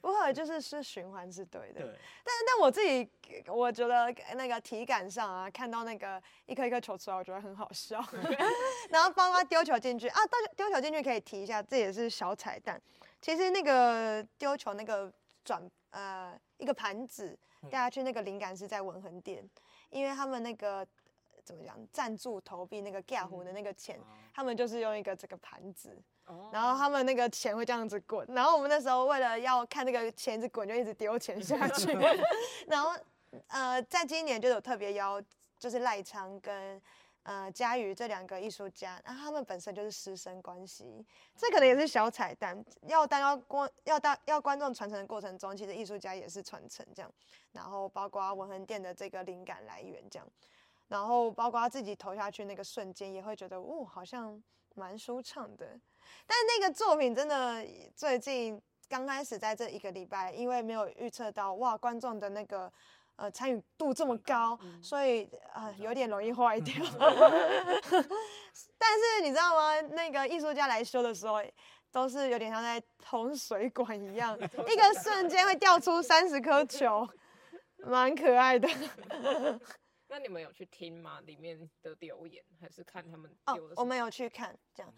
[0.01, 1.81] 不会，就是是循环是对的。
[1.81, 1.99] 对。
[2.23, 3.11] 但但我自己，
[3.49, 8.05] 我觉得那个体感上啊，看到那个一颗一颗球出来，我觉得很好笑。
[8.91, 12.81] 然后包括丢球进去啊，丢丢球进去可以提一下，这也是小彩蛋。
[13.21, 15.13] 其实那个丢球那个
[15.45, 19.49] 转呃一个盘子掉下去，那个灵感是在文横店，
[19.91, 20.87] 因为他们那个
[21.43, 23.99] 怎么讲赞助投币那个盖湖的那个钱，
[24.33, 26.01] 他们就是用一个这个盘子。
[26.53, 31.93] 然后他们那个钱会这样子滚，然后我们那时候为了要看那个钱子滚，就一直丢钱下去。
[32.67, 32.91] 然后
[33.49, 35.23] 呃，在今年就有特别邀，
[35.59, 36.81] 就是赖昌跟
[37.23, 41.05] 呃佳瑜这两个艺术家，然后他们本身就是师生关系，
[41.37, 42.65] 这可能也是小彩蛋。
[42.87, 47.13] 要当要观要当要观众传承的过程中，其实艺术家也是传承这样。
[47.53, 50.29] 然后包括文横店的这个灵感来源这样，
[50.89, 54.43] 然后包括他自己投下去那个瞬间，也会觉得哦，好像
[54.75, 55.79] 蛮舒畅的。
[56.27, 57.65] 但那个作品真的
[57.95, 62.73] 最近刚开始在这一个礼拜，因为没有预测到哇观众的那个
[63.17, 66.75] 呃参与度这么高，所以啊、呃、有点容易坏掉。
[68.79, 69.81] 但是你知道吗？
[69.81, 71.43] 那个艺术家来修的时候，
[71.91, 77.09] 都是有点像在通水管一样， 一个瞬间会掉出三十颗球，
[77.79, 78.69] 蛮可爱的。
[80.09, 81.21] 那你们有去听吗？
[81.23, 83.59] 里面的留言还是看他们哦？
[83.75, 84.95] 我们有去看这样。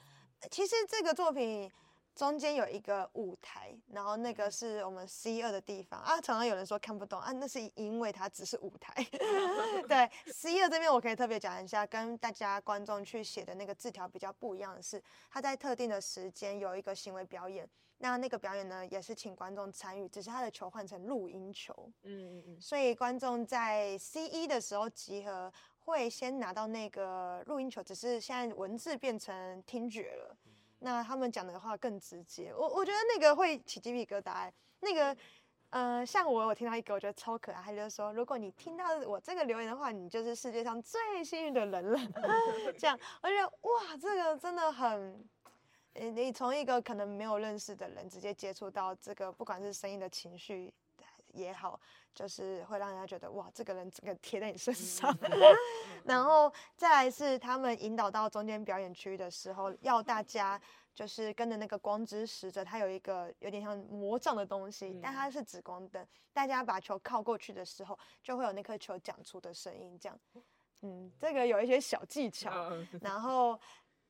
[0.51, 1.71] 其实这个作品
[2.15, 6.21] 中间有一个舞台，然后那个是我们 C 二的地方啊。
[6.21, 8.93] 常常有人说看不懂啊，那是因为它只是舞台。
[9.89, 21.73] 对，C 二这边我可以特别讲一下，跟大家观众去写的那个字条比较不一样的是，它在特定的时间有一个行为表演，那那个表演呢也是请观众参与，只是他的球换成录音球。
[22.03, 22.61] 嗯嗯嗯。
[22.61, 25.53] 所以观众在 C 一的时候集合。
[25.89, 30.37] 会先拿到那个录音球，只是现在文字变成听觉了。
[30.81, 34.53] 那他们讲的话更直接，我我觉得那个会起鸡皮疙瘩。
[34.81, 35.17] 那个，
[35.71, 41.99] 呃，像我，我听到一个，我觉得超可爱，他就说，如果你听到我这个留言的话，你就是世界上最幸运的人了。
[42.79, 45.29] 这样，我觉得哇，这个真的很，
[45.95, 50.73] 你你从一个可能没有认识的人，直接接触到这个，不管是声音的情绪
[51.33, 51.81] 也好。
[52.19, 55.17] 就是会让人家觉得哇，这个人整个贴在你身上，
[56.05, 60.61] 然后再来是他们引导到中间表演区域的时候，要大家
[60.93, 70.19] 就是跟着那个光之使者，他有一个有点像魔杖的东西，但它是紫光灯，大家把球靠过去的时候，就会有那颗球讲出的声音，这样，
[70.83, 72.51] 嗯，这个有一些小技巧，
[73.01, 73.57] 然后。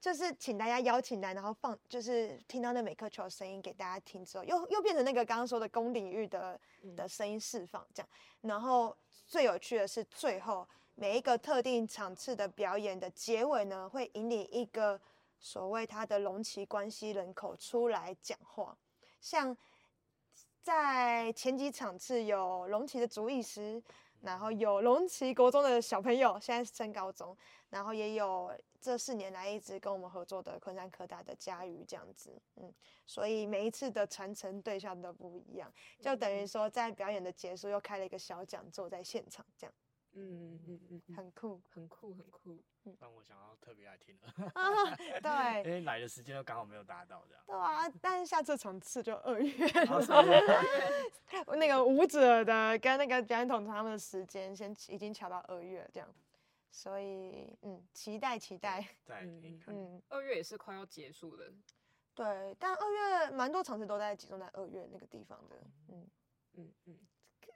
[0.01, 6.59] 就是请大家邀请来，然后放，就是听到那每颗球的声音给大家听之后，又又变成那个刚刚说的公领域的
[6.97, 8.09] 的声音释放这样。
[8.43, 15.01] 然后最有趣的是最后每一个特定场次的表演的结尾呢，会引领一个
[15.41, 18.79] 所谓他的龙崎关系人口出来讲话。
[19.21, 19.57] 像
[20.63, 23.83] 在前几场次有龙崎的主意师，
[24.21, 27.37] 然后有龙崎国中的小朋友，现在是升高中，
[27.71, 28.53] 然后也有。
[28.81, 32.73] 这四年来一直跟我们合作的昆山科大的嘉瑜这样子，嗯，
[33.07, 39.75] 所以每一次的传承对象都不一样，就等于说在表演的结束又开了一个小讲座在现场这样，
[40.13, 49.53] 嗯嗯嗯，很酷，很酷，很酷，嗯，让我想要特别爱听了，啊， 对，因为来的时间又刚好没有达到这样，对啊，但是下次场次就二月，
[51.59, 56.09] 那个舞者的跟那个表演统筹他们的时间先已经调到二月这样。
[56.71, 61.53] 所以，嗯，期待期待，嗯嗯，二月也是快要结束了，
[62.15, 65.57] 对，但二月蛮多场次都在集中在二月那个地方的，
[65.89, 66.11] 嗯。
[66.55, 66.75] 嗯。
[66.87, 66.99] 嗯，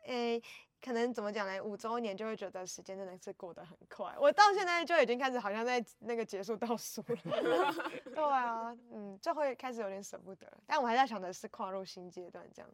[0.07, 0.43] 诶、欸，
[0.81, 1.61] 可能怎么讲呢？
[1.63, 7.73] 五周年就会觉得时间真的是过得很快，我到现在就已经开始好像在那个结束倒数了，
[8.15, 12.71] 对啊，嗯，就会开始有点舍不得，但我还在想的是跨入新阶段这样，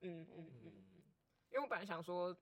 [0.00, 0.72] 嗯嗯嗯，
[1.50, 2.36] 因为我本来想说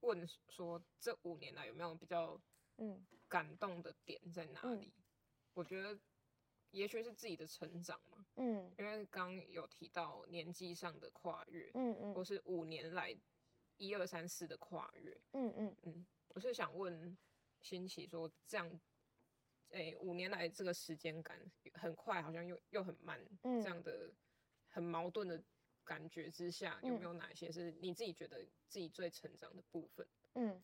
[0.00, 2.40] 问说这五年来有没有比较。
[2.78, 4.86] 嗯，感动的点在哪里？
[4.86, 5.02] 嗯、
[5.54, 5.98] 我觉得
[6.70, 13.14] 也许是自己的成长嘛，嗯，因为刚有提到年纪上的跨越，嗯嗯，或是五年来
[13.76, 15.76] 一二三四的跨越，嗯嗯。
[15.82, 17.16] 嗯，我是想问
[17.60, 18.80] 新奇说，这样，
[19.70, 21.38] 哎、欸，五年来这个时间感
[21.74, 24.10] 很快，好像又又很慢，嗯、这样的
[24.68, 25.42] 很矛盾的
[25.84, 30.08] 感觉之下，有没有哪些是你自己觉得自己最成长的部分？
[30.34, 30.62] 嗯。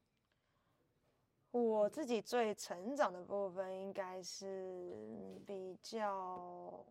[1.51, 6.85] 我自己最成长的部分应该是比较，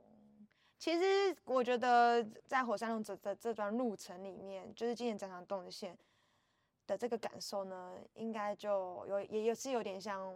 [0.80, 5.96] 其实我觉得在火山龙者的这段路程里面，就是今年展场动线
[6.88, 10.36] 的这个感受呢，应该就有也也是有点像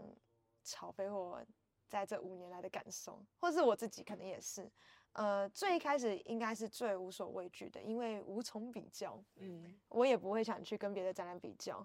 [0.61, 1.43] 草飞火
[1.89, 4.69] 在这五年来的感受，或是我自己可能也是，
[5.13, 11.83] 呃，最一开始应该是最无所畏惧的，因为无从比较，嗯，我也不会想去跟别的展览比较，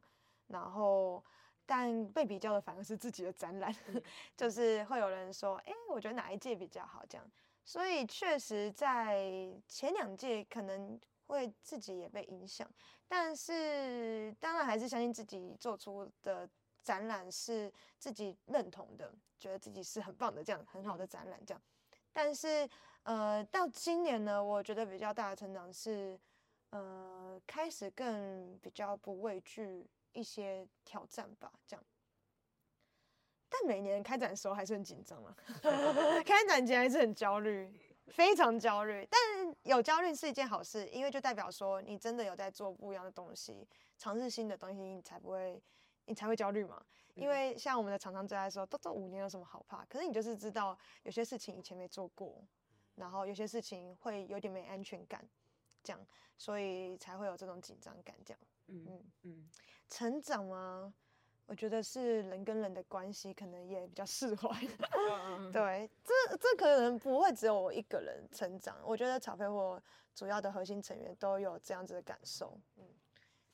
[0.48, 1.24] 然后。
[1.66, 3.74] 但被比较的反而是自己的展览，
[4.36, 7.30] 就是会有人说，哎、欸，我觉得哪一届比较好这样。
[7.64, 9.28] 所以确实在
[9.66, 12.70] 前两届可能会自己也被影响，
[13.08, 16.48] 但是当然还是相信自己做出的
[16.80, 21.60] 展览是自己认同的，觉得自己是很棒的这样很好的展览这样。
[22.12, 22.68] 但是
[23.02, 26.16] 呃，到今年呢，我觉得比较大的成长是，
[26.70, 29.84] 呃，开始更比较不畏惧。
[30.16, 31.84] 一些挑战吧，这样。
[33.48, 35.36] 但每年开展的时候还是很紧张啊，
[36.26, 37.72] 开展前还是很焦虑，
[38.08, 39.06] 非常焦虑。
[39.08, 39.20] 但
[39.62, 45.62] 有焦虑是一件好事，因为就代表说你真的有在做不一样的东西，尝试新的东西，你才不会，
[46.06, 46.84] 你才会焦虑嘛。
[47.14, 49.84] 因为像我们的厂商最爱说，都做五年有什么好怕？
[49.86, 52.44] 可是你就是知道有些事情以前没做过，
[52.96, 55.24] 然后有些事情会有点没安全感，
[55.84, 56.06] 这样，
[56.36, 58.40] 所以才会有这种紧张感，这样。
[58.66, 59.48] 嗯嗯嗯。
[59.88, 60.92] 成长吗？
[61.48, 64.48] 我觉得是人跟人的关系，可能也比较释怀。
[65.52, 68.76] 对，这这可能不会只有我一个人成长。
[68.84, 69.80] 我觉得草飞火
[70.12, 72.84] 主要的核心成员都有这样子的感受，嗯，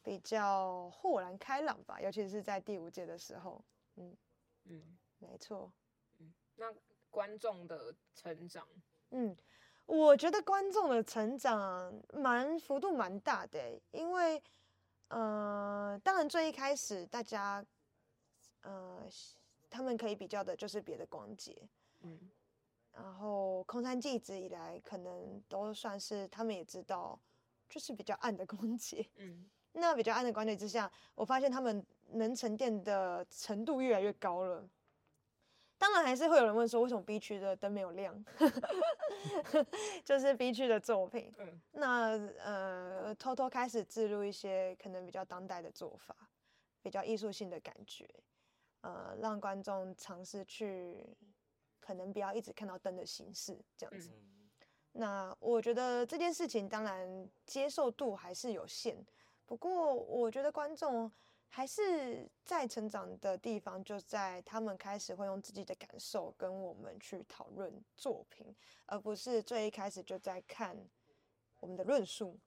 [0.03, 3.63] 比较豁然开朗吧，尤其是在第五届的时候，
[3.97, 4.17] 嗯
[4.65, 4.83] 嗯，
[5.19, 5.71] 没错。
[6.19, 6.73] 嗯，那
[7.11, 8.67] 观众的成长，
[9.11, 9.37] 嗯，
[9.85, 14.43] 我觉得观众的成长蛮幅度蛮大的，因为。
[15.13, 17.63] 呃，当然，最一开始大家，
[18.63, 19.07] 呃，
[19.69, 21.69] 他们可以比较的就是别的光节，
[22.01, 22.19] 嗯，
[22.93, 27.21] 然后空山记一直以来可能都算是他们也知道，
[27.69, 34.67] 就是比较暗的光节，嗯，那比较暗的光节之下，我发现他们能沉淀的程度越来越高了。
[35.83, 38.25] 当然还是会有人问说，为什么 B 区的灯没有亮？
[40.07, 41.35] 就是 B 区的作品。
[41.39, 46.15] 嗯、那呃，偷偷开始置入一些可能比较当代的做法，
[46.83, 48.09] 比较艺术性的感觉，
[48.83, 51.05] 呃，让观众尝试去，
[51.81, 54.13] 可能不要一直看到灯的形式这样子。
[54.13, 54.49] 嗯、
[54.93, 59.05] 那我觉得这件事情当然接受度还是有限，
[59.45, 61.11] 不过我觉得观众。
[61.55, 70.75] 还是在成长的地方，就在他们开始会用自己的感受跟我们去讨论作品，而不是最一开始就在看
[71.61, 72.41] 我们的论述，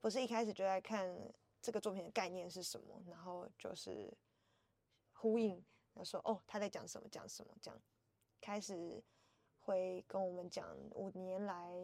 [0.00, 1.12] 不是一开始就在看
[1.60, 4.16] 这个作品的概念是什么，然后就是
[5.14, 5.56] 呼应，
[5.92, 7.82] 然后说哦，他在讲什么讲什么这样，
[8.40, 9.02] 开始
[9.58, 11.74] 会跟我们讲五年来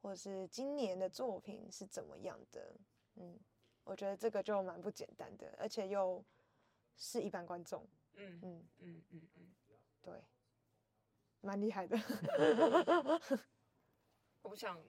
[0.00, 2.76] 或是今年的作品是怎么样的，
[3.16, 3.40] 嗯。
[3.84, 6.24] 我觉得这个就蛮不简单的，而且又
[6.96, 9.54] 是一般观众，嗯嗯嗯嗯嗯，
[10.02, 10.14] 对，
[11.40, 11.98] 蛮厉害的。
[14.42, 14.80] 我想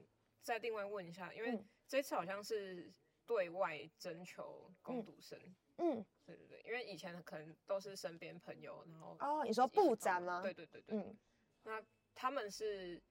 [0.42, 2.92] 再另外问一下，因为这次好像是
[3.26, 5.40] 对外征求攻读生，
[5.78, 10.42] 嗯，对对对，因为以前可能都是身边朋友，然后哦，你说布展吗？
[10.42, 11.18] 对对对对，嗯，
[11.64, 11.82] 那
[12.14, 13.02] 他们是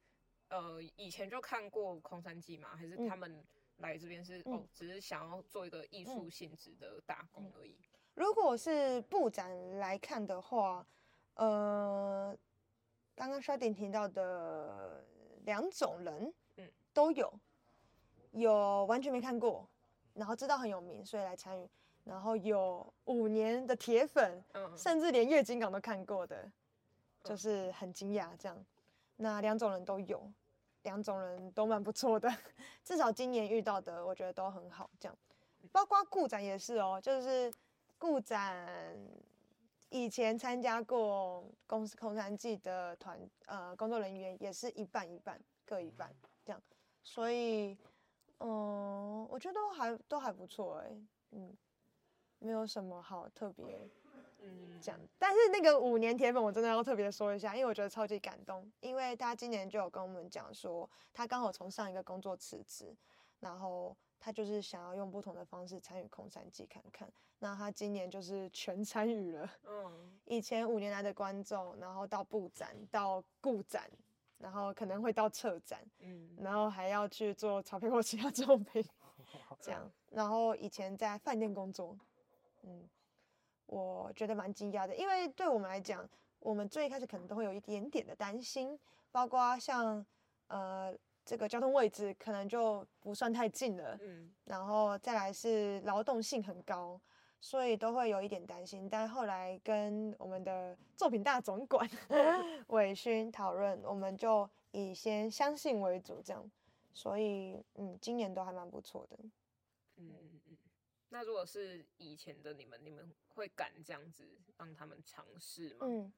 [0.48, 2.76] 呃以前就看过空山记吗？
[2.76, 3.44] 还是他们？
[3.80, 7.76] 来这边是、嗯、哦，只是想要做一个艺术性质的打工而已。
[8.14, 10.86] 如果是布展来看的话，
[11.34, 12.36] 呃，
[13.14, 15.04] 刚刚 Sharding 提到的
[15.44, 17.32] 两种人，嗯，都有，
[18.32, 19.66] 有完全没看过，
[20.14, 21.68] 然后知道很有名，所以来参与，
[22.04, 26.50] 然后有五年的铁粉，嗯，甚至连月经港都看过的，
[27.24, 28.64] 就是很惊讶这样。
[29.16, 30.30] 那两种人都有。
[30.82, 32.32] 两种人都蛮不错的，
[32.84, 34.88] 至少今年遇到的，我觉得都很好。
[34.98, 35.18] 这样，
[35.70, 37.52] 包括顾展也是哦，就是
[37.98, 38.96] 顾展
[39.90, 46.14] 以前参加过公司空山记的团，呃，工作人员也是一半一半，各一半
[46.44, 46.62] 这样。
[47.02, 47.76] 所以，
[48.38, 50.96] 嗯，我觉得都还都还不错哎，
[51.32, 51.56] 嗯，
[52.38, 53.88] 没有什么好特别
[54.42, 55.00] 嗯，这样。
[55.18, 62.94] 但是那个五年铁粉，我真的要特别说一下，因为我觉得超级感动，因为他今年就有跟我们讲说，他刚好从上一个工作辞职，
[63.40, 67.10] 然后他就是想要用不同的方式参与空山祭看看。
[67.38, 73.90] 那他今年就是全参与了，嗯， 以前五年来的观众，然后到布展，到顾展，
[74.36, 78.84] 然后可能会到策展，嗯，然后还要去做草坪或其他作品，
[79.58, 79.90] 这样。
[80.10, 81.96] 然后以前在饭店工作，
[82.64, 82.86] 嗯，
[83.70, 86.08] 我觉得蛮惊讶的，因为对我们来讲，
[86.40, 88.76] 我们最一开始可能都会有一点点的担心，
[89.12, 90.04] 包括像
[90.48, 90.92] 呃
[91.24, 97.00] 这个交通位置可能就不算太近了，嗯，然后再来是劳动性很高，
[97.40, 98.88] 所以都会有一点担心。
[98.88, 101.88] 但后来跟我们的作品大总管
[102.68, 106.50] 伟勋讨论，我们就以先相信为主，这样，
[106.92, 109.16] 所以嗯，今年都还蛮不错的。
[109.98, 110.39] 嗯
[111.12, 115.86] 那如果是以前的你们，你们会敢这样子让他们尝试吗？
[115.86, 116.12] 嗯，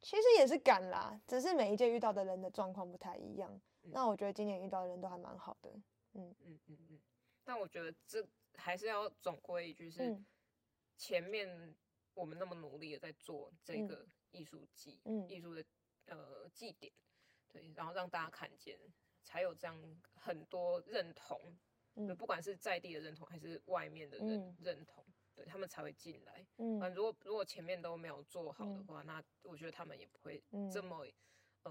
[0.00, 3.50] 其实也是敢啦，只是每一届遇到的人的状况不太一样。
[3.84, 5.70] 嗯、那我觉得今年遇到的人都还蛮好的。
[6.14, 7.00] 嗯嗯嗯嗯，
[7.44, 8.26] 但我觉得这
[8.56, 10.20] 还是要总归一句是，
[10.96, 11.74] 前面
[12.14, 15.64] 我们那么努力的在做这个艺术祭，嗯，艺术的
[16.06, 16.92] 呃祭典，
[17.48, 18.76] 对，然后让大家看见，
[19.22, 21.56] 才有这样很多认同。
[21.94, 26.46] 嗯，不管是在地的认同还是外面的人认同，嗯、对他们才会进来。
[26.56, 31.12] 嗯，如果如果前面都没有做好的话，嗯、那我觉得他们也不会这么、嗯、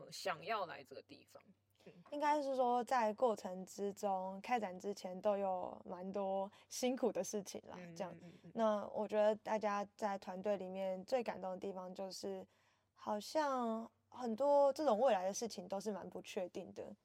[0.04, 1.42] 呃想要来这个地方。
[1.86, 7.76] 嗯、应该是说在过程之中，开展之前都有蛮多辛苦的事情啦。
[7.80, 8.16] 嗯、这样，
[8.54, 12.46] 那我觉得大家在团队里面最感动的地方，就是
[12.94, 16.96] 好像很多这种未来的事情都是蛮不确定的。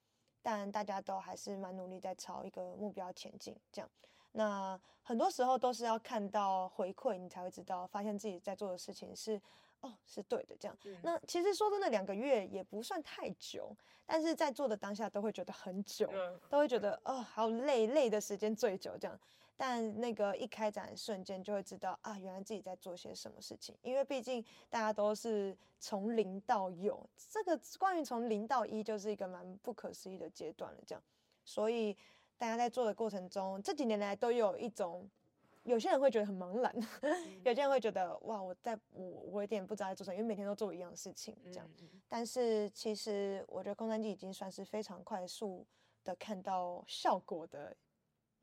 [0.47, 3.53] 但大家都还是蛮努力，在朝一个目标前进。
[3.73, 3.91] 这样，
[4.31, 9.43] 那很多时候都是要看到回馈，你才会知道，发现自己在做的事情是
[9.81, 10.55] 哦，是对的。
[10.57, 13.77] 这样，嗯、那其实说真的，两个月也不算太久，
[14.07, 18.97] 但是在做的当下都会觉得很久，嗯、都会觉得哦，好累，累的时间最久。
[18.97, 19.19] 这样。
[19.59, 23.75] 但那个一开展瞬间就会知道啊，原来自己在做些什么事情。
[23.81, 30.79] 因为毕竟大家都是从零到有，这个关于从零到一就是一个蛮不可思议的阶段了。
[30.87, 31.03] 这样，
[31.43, 31.97] 所以
[32.37, 35.09] 大家在做的过程中，这几年来都有一种，
[35.63, 41.67] 有些人会觉得很茫然，嗯、 有些人会觉得哇，我在我我有点不知道在做什么，因为每天都做一样的事情这样。
[42.09, 45.67] 但是其实我觉得空山记已经算是非常快速
[46.05, 47.75] 的看到效果的。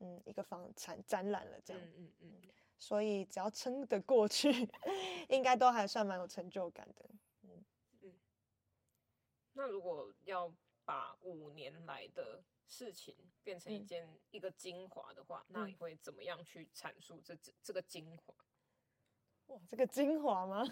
[0.04, 2.42] 嗯，一个房产展览了这样，嗯嗯嗯，
[2.78, 4.50] 所以只要撑得过去，
[5.30, 7.08] 应该都还算蛮有成就感的。
[7.42, 7.64] 嗯
[8.02, 8.12] 嗯，
[9.54, 10.52] 那如果要
[10.84, 18.34] 把五年来的事情变成一件、嗯、一个精华的话，那你会怎么样去阐述这这这个精华？
[19.46, 20.62] 哇，这个精华吗？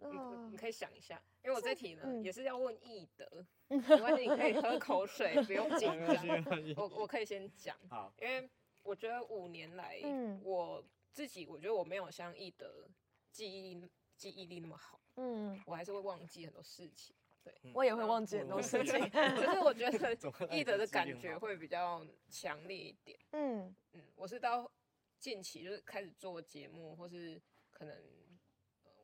[0.00, 6.74] 你你可以想一下，因为我这题呢、嗯、也是要问易德，没关系，你可以喝口水，不用紧张。
[6.76, 8.48] 我我可以先讲，好，因为
[8.82, 12.88] 我觉得五年来，嗯、我自己我觉得我没有像易德
[13.30, 13.82] 记忆
[14.16, 20.16] 记忆力那么好，嗯，我还是会忘记很多事情，对，我也会忘记很多事情， 可是我觉得
[20.50, 24.70] 易德的感觉会比较强烈一点，嗯嗯，我是到
[25.18, 27.40] 近期就是开始做节目，或是
[27.70, 28.15] 可能。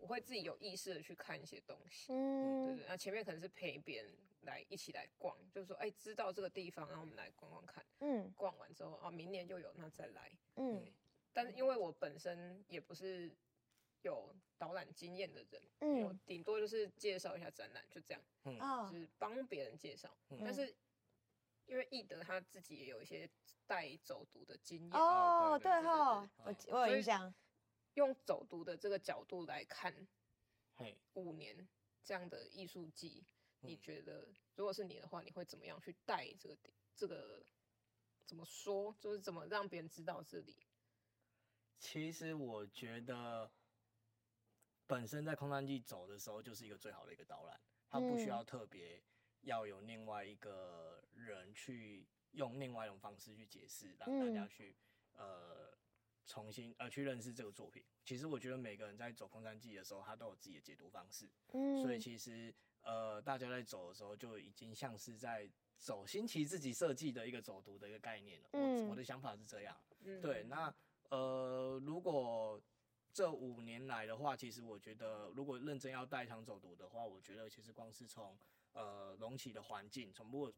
[0.02, 10.84] 我会自己有意识的去看一些东西，嗯，对对，那前面可能是陪别人来一起来逛，就是说，哎，知道这个地方，然后我们来逛逛看，嗯，逛完之后啊，明年就有，那再来，嗯，
[11.32, 13.30] 但是因为我本身也不是
[14.02, 18.58] 有导览经验的人，嗯，我顶多就是介绍一下展览，就这样，嗯，
[18.90, 20.74] 就是帮别人介绍，嗯，但是
[21.66, 23.30] 因为易德他自己也有一些
[23.68, 27.32] 带走读的经验，哦，对哈，我我有印象。
[27.94, 30.08] 用走读的这个角度来看，
[31.14, 31.68] 五年
[32.02, 33.24] 这样的艺术季，
[33.60, 36.58] 你觉得如果是你的话，你会怎么样去带这个
[36.96, 37.44] 这个？
[38.24, 38.96] 怎么说？
[38.98, 40.56] 就是怎么让别人知道这里？
[41.78, 43.50] 其实我觉得，
[44.86, 49.02] 本身在空山季走的时候，就是一个最好的一个导览，它不需要特别
[49.40, 54.74] 要有另外一个人去用另外一种方式去解释，让大家去
[55.12, 55.61] 呃。
[56.26, 61.28] 重新呃去认识这个作品，其实我觉得每个人在走空山记的时候，他都有自己的解读方式。
[61.52, 68.48] 嗯，所以其实呃大家在走的时候，就已经像是在走新奇自己设计的一个走读的一个概念了。
[68.52, 69.76] 嗯，我我的想法是这样。
[70.04, 70.44] 嗯，对。
[70.44, 70.72] 那
[71.10, 72.60] 呃如果
[73.12, 78.38] 这五年来的话，其实我觉得如果认真要带一场走读的话，我觉得其实光是从
[78.72, 80.50] 呃隆起的环境，从不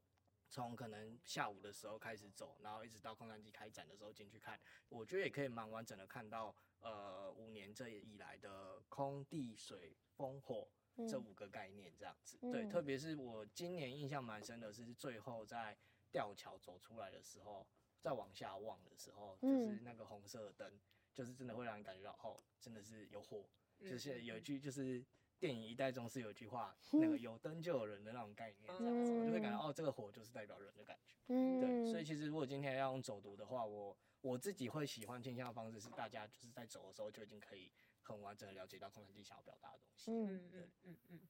[0.54, 4.56] 从可能下午的时候开始走，然后一直到空山机开展的时候进去看，
[4.88, 10.68] 我觉得也可以蛮完整的看到，呃，五年这以来的空地水风火
[11.08, 12.38] 这五个概念这样子。
[12.42, 15.76] 嗯、对，特别是我今年印象蛮深的是最后在
[16.12, 17.66] 吊桥走出来的时候，
[18.00, 20.80] 再往下望的时候，就是那个红色的灯，
[21.12, 23.44] 就是真的会让你感觉到，哦，真的是有火，
[23.84, 25.04] 就是有一句就是。
[25.44, 31.16] 电影一代宗师有一句话，那个有灯就有人的那种概念，这样子，我就会感觉哦，这个火就是代表人的感觉。
[31.26, 37.70] 嗯，对，所以其实如果今天要用走读的话，我我自己会喜欢倾向的方式是，大家就是在走的时候就已经可以
[38.00, 40.10] 很完整的了解到空山祭想要表达的东西。
[40.12, 41.20] 嗯嗯嗯嗯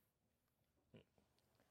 [0.93, 1.01] 嗯。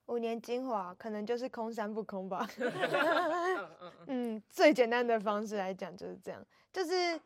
[0.08, 2.46] 五年精华可能就是空山不空吧。
[4.08, 7.18] 嗯，最简单的方式来讲就是这样，就是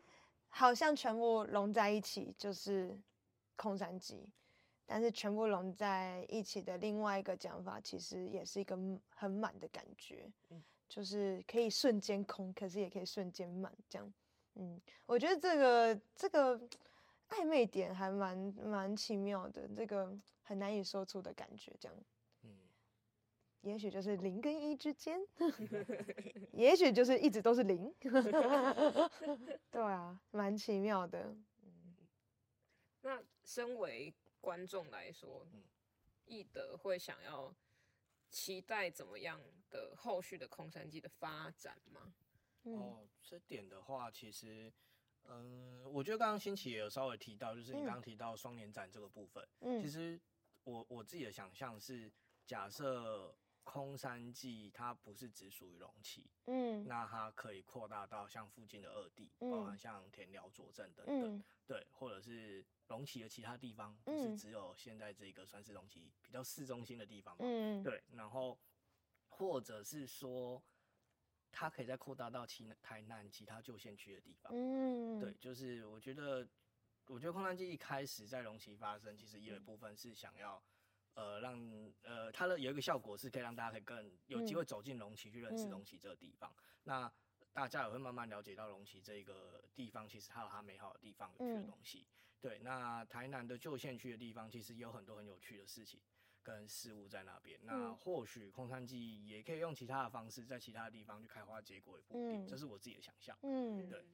[0.46, 2.96] 好像全部融在一起就是
[3.56, 4.24] 空山祭。
[4.90, 8.74] 但是全部融在一起的另外一个讲法，其实也是一个
[9.10, 14.12] 很满的感觉，嗯，就是可以瞬间空，可是也可以瞬间满，这样，
[14.54, 16.58] 嗯，我觉得这个这个
[17.28, 20.10] 暧昧点还蛮蛮奇妙的，这个
[20.42, 21.94] 很难以说出的感觉，这样，
[22.44, 22.50] 嗯，
[23.60, 25.20] 也许就是零跟一之间，
[26.52, 27.92] 也许就是一直都是零，
[29.70, 31.94] 对啊，蛮奇妙的，嗯，
[33.02, 34.14] 那身为
[34.48, 35.46] 观众来说，
[36.24, 37.54] 易德会想要
[38.30, 39.38] 期待怎么样
[39.68, 42.14] 的后续的空山祭的发展吗？
[42.62, 44.72] 哦，这点的话，其实，
[45.24, 50.18] 嗯，我觉得刚刚新奇也有稍微提到，就是你刚刚提到双年展这个部分，嗯，其实
[50.64, 52.10] 我我自己的想象是，
[52.46, 62.64] 假设空山祭它不是只属于龙崎，嗯，那它可以扩大到像附近的二地，包含像田寮、左镇等等，对，或者是。
[62.88, 67.44] 龙崎的其他地方不是只有现在这个算是龙崎比较市中心的地方嘛？
[67.44, 68.58] 嗯，对，然后
[69.28, 70.62] 或者是说，
[71.52, 74.52] 它可以再扩大到其台南其他旧县区的地方。
[74.54, 76.48] 嗯，对，就是我觉得，
[77.06, 80.62] 我觉得空山祭一开始在龙崎发生，其实有一部分是想要，
[81.14, 86.50] 呃，让呃它的有一个效果是可以让大家可以更有机会走进龙崎去认识龙崎这个地方。
[86.84, 87.12] 那
[87.52, 92.06] 大家也会慢慢了解到龙崎这个地方，其实它有它美好的地方，有趣的东西。
[92.40, 96.00] 对，那台南的旧县区的地方，其实也有很多很有趣的事情
[96.40, 97.58] 跟事物在那边。
[97.64, 102.46] 那或许空山祭也可以用其他的方式，在其他的地方去开花结果，也不一定。
[102.46, 103.36] 这是我自己的想象。
[103.42, 104.04] 嗯，对，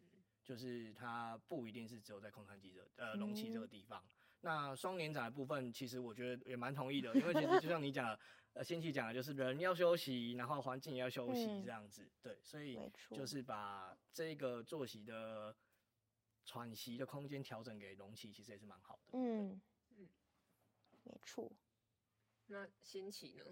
[0.42, 4.02] 就是它不一定是只有在空山祭的呃龙崎这个地方。
[4.40, 8.18] 那双年展的部分，其实我觉得也蛮同意的，因为其实就像你讲，
[8.54, 12.10] 呃，先期讲的就是人要休息，然后环境也要休息这样子。
[12.22, 12.78] 对，所以
[13.10, 15.54] 就是把这个作息的。
[16.44, 19.18] 喘息的空间调整给容器，其实也是蛮好的。
[19.18, 19.60] 嗯
[19.96, 20.08] 嗯，
[21.02, 21.50] 没错。
[22.46, 23.44] 那新奇呢？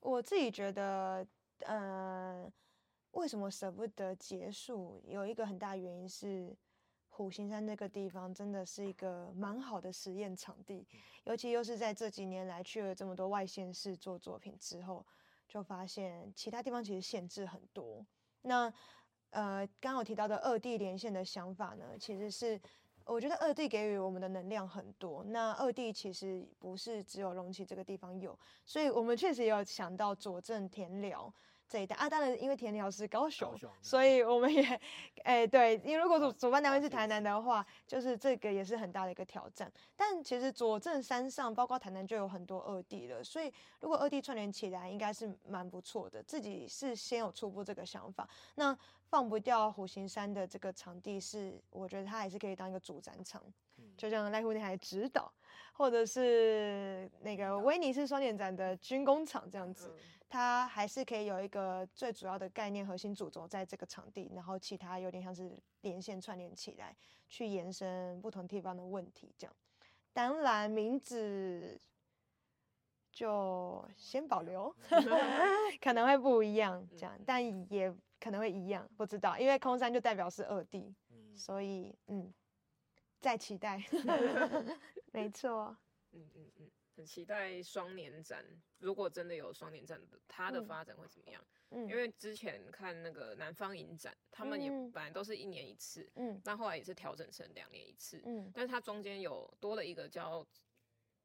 [0.00, 1.26] 我自己觉得，
[1.60, 2.52] 呃，
[3.12, 5.02] 为什么舍不得结束？
[5.06, 6.54] 有一个很大原因是，
[7.08, 15.06] 虎形山那个地方真的是一个蛮好的实验场地，嗯、尤其又是在这几年来去了这么多外县市做作品之后，
[15.46, 18.04] 就发现其他地方其实限制很多。
[18.42, 18.70] 那
[19.34, 22.58] 呃，刚刚提到的二地连线的想法呢，其实是
[23.04, 25.22] 我觉得二地给予我们的能量很多。
[25.24, 31.32] 那二地其实不是只有隆起这个地方有，所以我们确实也有想到佐证田寮。
[31.74, 34.62] 这一带啊，当然因为田寮是高雄，高雄所以我们也，
[35.24, 39.68] 哎、欸，对，因为如果主主办单位是台南的话，就是这个也是很大的一个挑战。
[39.96, 46.22] 但其实左镇山上，包括台南就有很多二地了，所以如果二地串联起来，应该是蛮不错的。
[46.22, 53.42] 自己是先有初步这个想法，那放不掉虎形山的这个场地是，我觉得它还是可以当一个主展场，
[53.96, 55.28] 就像赖户内海指导，
[55.72, 59.92] 或者是那个威尼斯双年展的军工厂这样子。
[60.34, 66.92] 它还是可以有一个最主要的概念核心主轴在这个场地，然后其他有点像是连线串联起来，
[67.28, 69.56] 去延伸不同地方的问题这样。
[70.12, 71.80] 当然名字
[73.12, 74.74] 就先保留，
[75.80, 80.92] 可能会不一样这样，但也可能会一样，不知道，因为空山就代表是二地，
[81.32, 82.34] 所以嗯，
[83.20, 83.80] 再期待，
[85.12, 85.76] 没错。
[86.10, 86.70] 嗯嗯嗯。
[86.96, 88.44] 很期待双年展，
[88.78, 91.44] 如果真的有双年展的，它的发展会怎么样？
[91.70, 100.46] 嗯，因为之前看那个南方影展，他们也本来都是一年一次，嗯，但后来也是调整成两年一次，嗯，但是它中间有多了一个叫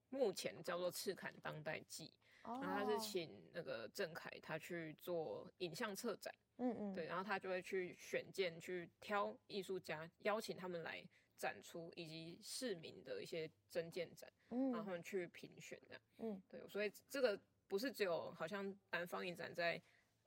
[0.09, 2.11] 目前叫做赤坎当代记，
[2.43, 11.03] 然后他是请那个郑凯他去做影像策展，嗯嗯，对，然后他就会去选件去挑艺术家，邀请他们来。
[11.39, 19.81] 展出以及市民的一些征件展，嗯，然后去评选这样，嗯，对，所以这个不是只有好像南方影展在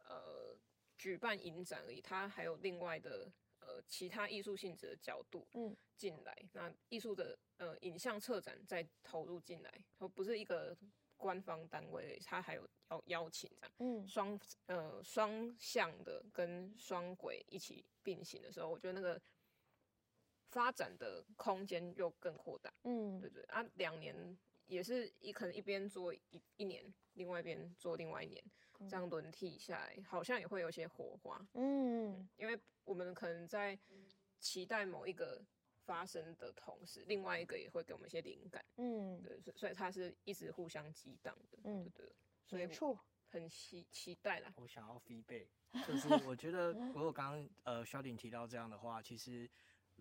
[0.08, 0.56] 呃
[0.96, 10.74] 举办影展而已，它还有另外的呃其他艺术性质的角度嗯进来，嗯、那艺术的呃影像策展再投入进来，它不是一个
[11.18, 19.20] 官方单位，它还有邀邀请这样，嗯双呃双向的跟双轨一起并行的时候，我觉得那个。
[20.52, 24.14] 发展的空间又更扩大，嗯，对对啊，两年
[24.66, 26.20] 也是一可能一边做一
[26.58, 26.84] 一年，
[27.14, 28.44] 另外一边做另外一年，
[28.78, 33.78] 嗯、这样轮替下来，好像也会有些火花，嗯，嗯，因为我们可能在
[34.38, 35.42] 期待某一个
[35.86, 42.12] 发生的同时，另外一个也会给我们一些灵感，嗯，对，所以它是一直互相激荡的，嗯，对，对，
[42.44, 42.98] 所以错，
[43.30, 44.52] 很期期待啦。
[44.56, 45.46] 我想要 feedback，
[45.88, 49.50] 就是我觉得 如果刚刚呃萧鼎提到这样的话，其实。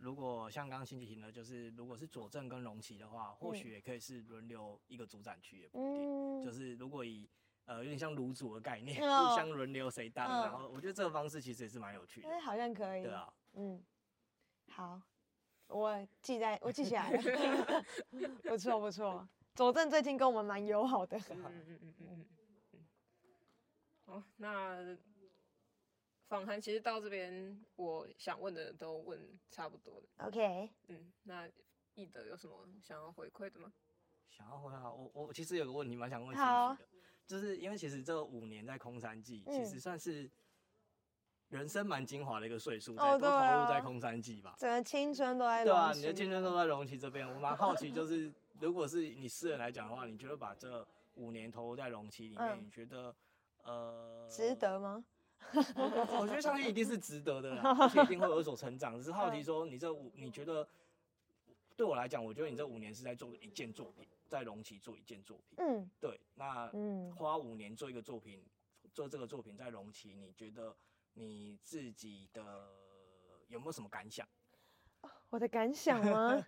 [0.02, 6.42] 如果像刚刚辛綺婷的，就是如果是左镇跟龙旗的话，或许也可以是轮流一个主展区，也不一定。
[6.42, 7.30] 嗯、就是如果以
[7.66, 12.28] 呃有点像炉主的概念，嗯、 互相轮流谁当，嗯、然后我觉得这个方式其实也是蛮有趣的。
[12.28, 13.04] 哎、欸，好像可以。
[13.04, 13.32] 对啊。
[13.54, 13.84] 嗯。
[14.70, 15.00] 好，
[15.68, 17.84] 我记在，我记起来了。
[18.42, 21.16] 不 错 不错，左镇最近跟我们蛮友好的。
[21.30, 22.26] 嗯嗯嗯嗯
[22.74, 22.86] 嗯。
[24.06, 24.98] 好，那。
[26.32, 30.08] 访谈其实到这边，我想问的都问差不多了。
[30.26, 31.46] OK，嗯，那
[31.94, 33.74] 易德有什么想要回馈的吗？
[34.30, 36.78] 想要回答我，我其实有个问题蛮想问的，
[37.28, 40.32] 就是因为其实这五年在空山祭，其实算是
[41.50, 45.66] 人生蛮精华的一个岁数，都投入在空山祭吧，整个青春都在。
[45.66, 53.14] 对啊，你的青春都在龙崎这边，我蛮好奇，就是如果是你私人来讲的话，你觉得把这五年投入在龙崎里面，你觉得
[53.66, 55.04] 呃值得吗？
[55.76, 58.98] 我我觉得相信一定是值得的啦，而且一定会有所成长。
[58.98, 60.68] 只是好奇说，你这五，你觉得
[61.76, 65.58] 对我来讲，我觉得你这五年是在做一件作品，在龙崎做一件作品。
[65.58, 66.20] 嗯，对。
[66.36, 68.42] 那嗯，花五年做一个作品，
[68.94, 70.76] 做这个作品在龙崎，你觉得
[71.14, 72.70] 你自己的
[73.48, 74.28] 有没有什么感想？
[75.30, 76.46] 我的感想吗？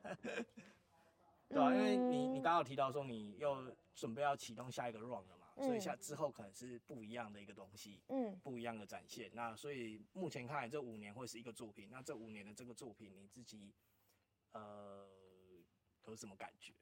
[1.49, 5.23] 对啊，因为你你刚刚有提到说你又准备要启动下一个 run。
[5.55, 9.29] 所以下之后可能是不一样的一个东西，嗯，不一样的展现。
[9.33, 11.89] 那所以目前看来，这五年会是一个作品。
[11.91, 13.73] 那这五年的这个作品，你自己
[14.53, 15.07] 呃
[16.05, 16.73] 有什么感觉？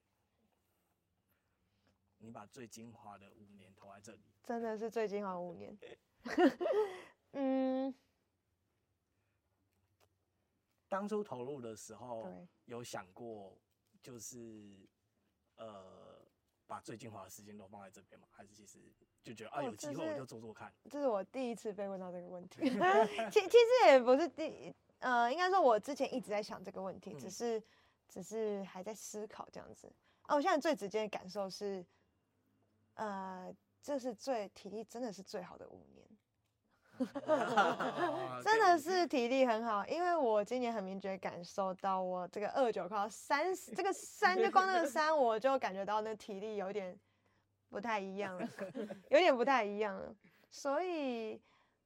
[2.20, 5.78] 你把最精华的五年投在这里，真的是最精华五年。
[7.34, 7.94] 嗯，
[10.88, 13.60] 当初投入的时候，有想过
[14.02, 14.88] 就是
[15.58, 16.11] 呃。
[16.72, 18.26] 把最精华的时间都放在这边吗？
[18.32, 18.80] 还是其实
[19.22, 20.74] 就觉得啊，有机会我就做做看。
[20.90, 22.62] 这是我第一次被问到这个问题，
[23.30, 27.62] 其其实也不是第，呃，应该说我之前一直在想这个问题，只是
[28.08, 29.92] 只是还在思考这样子。
[30.22, 31.86] 啊，我现在最直接的感受是，
[32.94, 36.08] 呃，这是最体力真的是最好的五年。
[38.44, 46.98] 真的是体力很好，因为我今年很明确感受到，我这个二九快要三十，这个三就光那个三，我就感觉到那体力有点
[47.70, 48.50] 不太一样了，
[49.10, 50.16] 有点不太一样了。
[50.50, 51.42] 所以，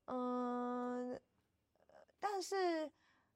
[0.05, 1.19] 嗯、呃，
[2.19, 2.89] 但是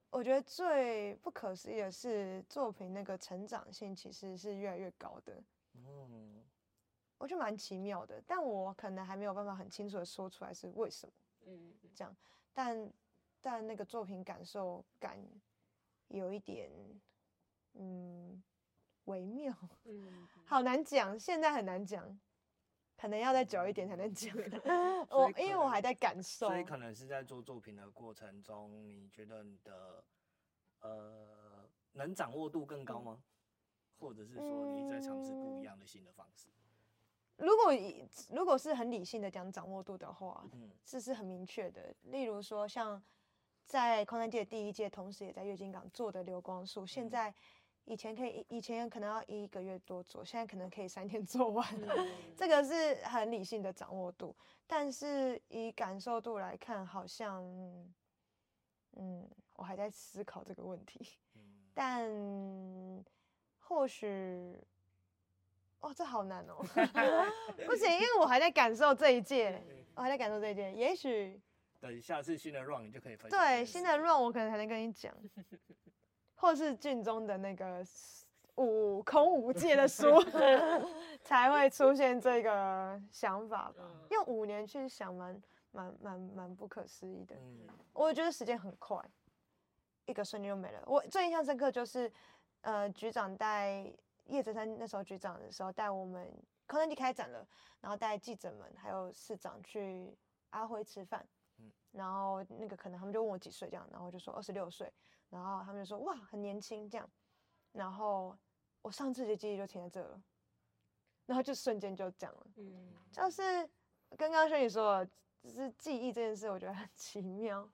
[0.10, 5.34] 我觉得最不可思议的是，作品那个成长性其实是越来越高的。
[5.76, 6.44] 嗯，
[7.20, 11.14] 我觉得蛮奇妙的，但我可能还没有办法很清楚的说出来是为什么。
[11.50, 12.16] 嗯，这样，
[12.54, 12.94] 但
[13.42, 15.18] 但那个作品感受感
[16.10, 16.70] 有一点，
[17.74, 18.44] 嗯，
[19.06, 19.54] 微妙，
[19.86, 22.20] 嗯， 好难讲，现在很难讲，
[22.96, 24.36] 可能要再久一点才能讲。
[25.10, 26.64] 我因为我还在感受，所以。
[26.64, 30.04] 可能是在做作品的过程中，你觉得你的
[30.82, 33.24] 呃能掌握度更高吗？
[33.24, 33.24] 嗯、
[34.00, 36.50] 或者是说你在尝试不一样的新的方式？
[37.40, 41.96] 如果以如果是很理性的讲掌握度的话，嗯，这是很明确的。
[42.04, 43.02] 例如说，像
[43.66, 47.34] 在空山界第一届，同时也在月经港做的流光术，现在
[47.86, 54.36] 以前可以以前可能要一个月多做，现在可能可以三天做完，嗯、 这个是很理性的掌握度。
[54.68, 57.42] 但是以感受度来看，好像，
[58.98, 61.18] 嗯，我还在思考这个问题，
[61.74, 62.12] 但
[63.60, 64.62] 或许。
[65.82, 66.58] 哦，这好难哦！
[67.66, 69.64] 不行，因为我还在感受这一届，
[69.96, 70.72] 我还在感受这一届。
[70.74, 71.40] 也许
[71.80, 73.40] 等下次新的 run 你就可以分享。
[73.40, 75.14] 对，新的 run 我可能才能跟你讲，
[76.36, 77.82] 或是剧中的那个
[78.56, 80.22] 五空无界的书
[81.24, 83.90] 才会出现这个想法吧。
[84.12, 87.38] 用五年去想蛮，蛮蛮蛮蛮不可思议的。
[87.94, 89.02] 我觉得时间很快，
[90.06, 90.84] 一个瞬间就没了。
[90.86, 92.12] 我最印象深刻就是，
[92.62, 93.90] 呃，局长带。
[94.30, 96.32] 叶泽山那时候局长的时候，带我们
[96.68, 97.48] 空山祭开展了，
[97.82, 100.16] 然后带记者们还有市长去
[100.52, 101.28] 阿辉吃饭，
[101.58, 101.72] 嗯。
[101.92, 104.92] 然后那个可能他们就问我几岁这样，然后我就说二十六岁，
[105.30, 107.10] 然后他们就说哇很年轻这样，
[107.72, 108.38] 然后
[108.82, 110.22] 我上次的记忆就停在这了，
[111.26, 113.42] 然后就瞬间就这样了，嗯，就是
[114.10, 115.12] 跟刚刚轩宇说的，
[115.42, 117.68] 只是记忆这件事，我觉得很奇妙，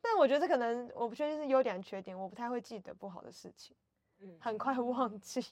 [0.00, 3.76] 但我觉得这可能我不确定是优点缺点，我不太会记得不好的事情，
[4.20, 5.44] 嗯，很快忘记，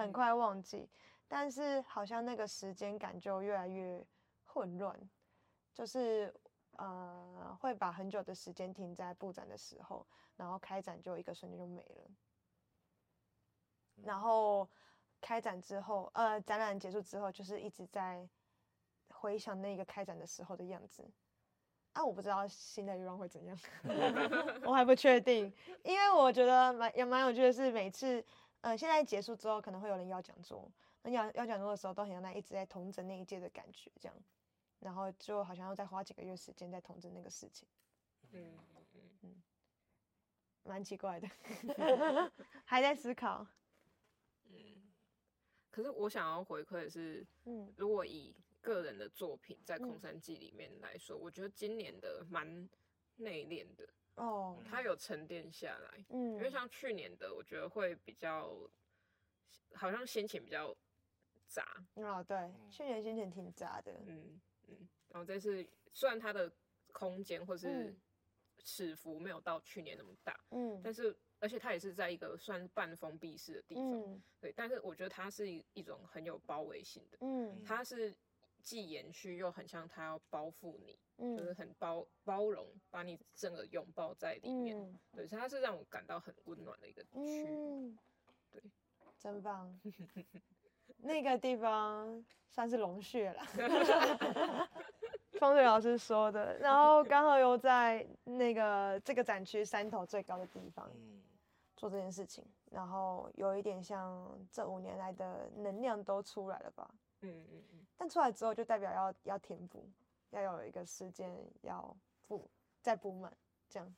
[0.00, 0.88] 很快忘记，
[1.28, 4.04] 但是好像那个时间感就越来越
[4.44, 4.98] 混乱，
[5.72, 6.34] 就是。
[6.76, 12.10] 呃，会把很久的时间停在布展的时候，然后开展就一个瞬间就没了。
[14.02, 14.66] 然后
[15.20, 18.26] 开展之后，呃，展览结束之后，就是一直在
[19.10, 21.06] 回想那个开展的时候的样子。
[21.92, 23.58] 啊，我不知道新的欲望会怎样，
[24.64, 25.52] 我还不确定。
[25.82, 28.24] 因为我觉得蛮也蛮有趣的是，每次
[28.60, 30.70] 呃现在结束之后，可能会有人要讲座，
[31.02, 34.16] 那要要讲座的时候，都很像那一直在同整那一届的感觉，这样。
[34.80, 37.68] 然后就好像要再花几个月时间在同整那个事情，
[38.32, 38.58] 嗯
[38.94, 39.42] 嗯嗯，
[40.62, 41.28] 蛮奇怪的，
[42.64, 43.46] 还在思考。
[44.46, 44.90] 嗯，
[45.70, 52.66] 可是我想要回馈的是，嗯，如果以个人的作品在空山记里面来说，嗯、我觉得今年的蛮
[53.16, 53.86] 内敛的
[54.20, 58.54] 哦，它有沉淀下来，嗯，因为像去年的，我觉得会比较，
[59.74, 60.76] 好像心情比较
[61.46, 61.64] 杂。
[61.94, 64.40] 哦，对，去年心情挺杂的，嗯。
[64.68, 66.52] 嗯，然后这次虽然它的
[66.92, 67.94] 空间或是
[68.58, 78.14] 尺幅没有到去年那么大，嗯，但是而且它也是在一个算半封闭式的地方，嗯，对，但是我觉得它是一一种很有包围性的，嗯，它是
[78.62, 87.98] 既延续又很像他要包覆你，嗯，就是很包包容，把你整个拥抱在里面，嗯，对，所以它是让我感到很温暖的一个区，嗯，
[88.50, 88.62] 对，
[89.18, 89.80] 真棒。
[91.02, 93.42] 那个地方算是龙穴了，
[95.38, 96.58] 风水老师说的。
[96.58, 100.90] 然后刚好又在那个这个展区山头最高的地方
[101.74, 106.90] 做这件事情，然后有一点像这五年来的能量都出来了吧？
[107.20, 107.86] 嗯嗯嗯。
[107.96, 109.88] 但出来之后就代表要要填补，
[110.30, 111.30] 要有一个时间
[111.62, 111.96] 要
[112.26, 112.50] 补
[112.80, 113.36] 再补满
[113.68, 113.94] 这样，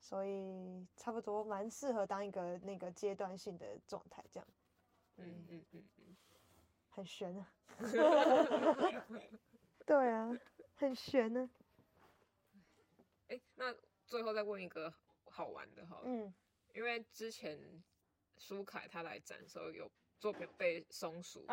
[0.00, 4.48] 所以差不多蛮适合当一个那个阶段性的状态这样。
[5.16, 6.16] 嗯嗯嗯嗯，
[6.88, 7.52] 很悬啊，
[9.84, 10.30] 对啊，
[10.74, 11.50] 很悬呢、啊。
[13.28, 13.74] 哎、欸，那
[14.06, 14.92] 最后再问一个
[15.24, 16.32] 好玩的哈，嗯，
[16.74, 17.82] 因为之前
[18.38, 21.44] 舒凯他来展的时候有作品被松鼠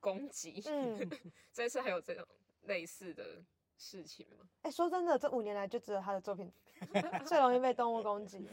[0.00, 1.10] 攻击，哦嗯、
[1.52, 2.24] 这次还有这种
[2.62, 3.42] 类似的
[3.76, 4.48] 事情吗？
[4.62, 6.52] 哎、欸，说真的，这五年来就只有他的作品
[7.26, 8.48] 最容易被动物攻击，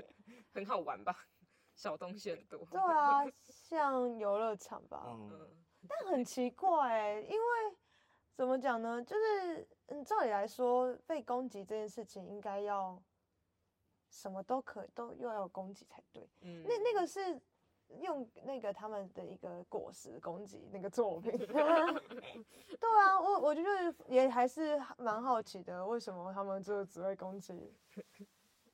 [0.52, 1.14] 很好玩吧？
[1.74, 2.58] 小东西很多。
[2.70, 5.02] 对啊，像游乐场吧。
[5.08, 5.48] 嗯。
[5.88, 7.76] 但很奇怪因为
[8.34, 9.02] 怎么讲呢？
[9.02, 13.02] 就是嗯，照理来说，被攻击这件事情应该要
[14.10, 16.28] 什么都可以，都又要有攻击才对。
[16.42, 16.62] 嗯。
[16.68, 17.40] 那那个是
[18.00, 21.30] 用那个他们的一个果实攻击那个作品。
[21.38, 27.72] 对啊，我我觉得也还是蛮好奇的，为什么他们就只会攻击？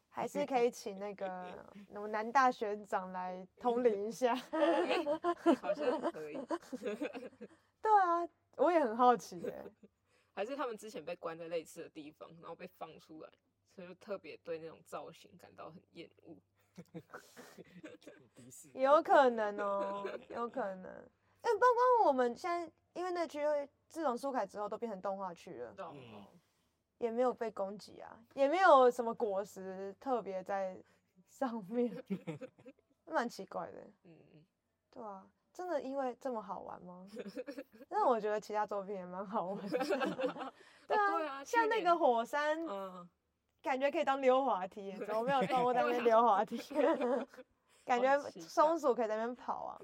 [0.08, 1.64] 还是可以请那个
[1.94, 4.34] 我们男大学长来通灵一下，
[5.60, 6.38] 好像可以。
[7.82, 9.64] 对啊，我也很好奇耶。
[10.34, 13.30] 还是他们之前被关在类似的地方，然后被放出来，
[13.74, 16.36] 所以就特别对那种造型感到很厌恶。
[18.74, 20.86] 有可能哦，有可能。
[21.42, 21.66] 哎，包
[22.00, 23.40] 括我们现在，因为那区
[23.88, 25.74] 自从苏凯之后都变成动画区了。
[25.92, 26.26] 嗯
[26.98, 30.82] 也没有被攻击啊，也没有什么果实特别在
[31.28, 31.94] 上面，
[33.04, 33.80] 蛮奇怪的。
[34.04, 34.44] 嗯嗯，
[34.90, 37.06] 对啊，真的因为这么好玩吗？
[37.86, 39.78] 但我觉得其他作品也蛮好玩的。
[40.88, 42.64] 对啊，像那个火山，
[43.62, 46.56] 感觉可以当溜滑梯，怎么没有动物在那边溜滑梯？
[47.84, 49.80] 感觉松鼠可以在那边跑 啊。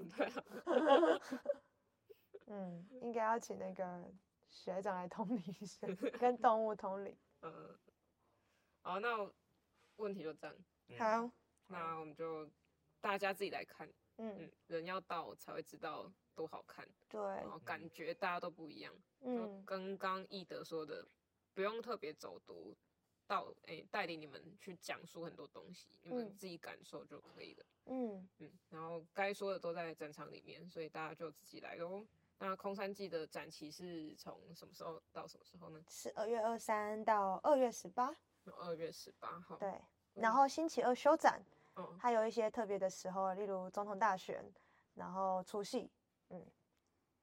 [2.47, 4.03] 嗯，应该要请那个。
[4.55, 5.87] 学长来通灵一下，
[6.19, 7.17] 跟动物通灵。
[7.41, 7.75] 嗯，
[8.83, 9.27] 好，那
[9.95, 10.55] 问题就这样。
[10.99, 11.31] 好，
[11.65, 12.47] 那我们就
[13.01, 13.89] 大家自己来看。
[14.17, 16.87] 嗯，嗯，人要到才会知道多好看。
[17.09, 18.93] 对，然后感觉大家都不一样。
[19.21, 21.03] 嗯，就跟刚易德说的，
[21.55, 22.77] 不用特别走读，
[23.33, 27.65] 到诶带领你们去讲述很多东西，你们自己感受就可以了。
[27.85, 32.05] 嗯嗯，然后该说的都在展场里面，所以大家就自己来喽。
[32.37, 35.83] 那空山记的展期是从什么时候到什么时候呢？
[35.89, 38.15] 是二月二三到二月十八。
[38.59, 39.57] 二月十八号。
[39.57, 39.81] 对，
[40.13, 41.41] 然后星期二休展。
[41.77, 41.97] 嗯。
[41.97, 44.45] 还有一些特别的时候，例如总统大选，
[44.93, 45.89] 然后除夕，
[46.29, 46.45] 嗯，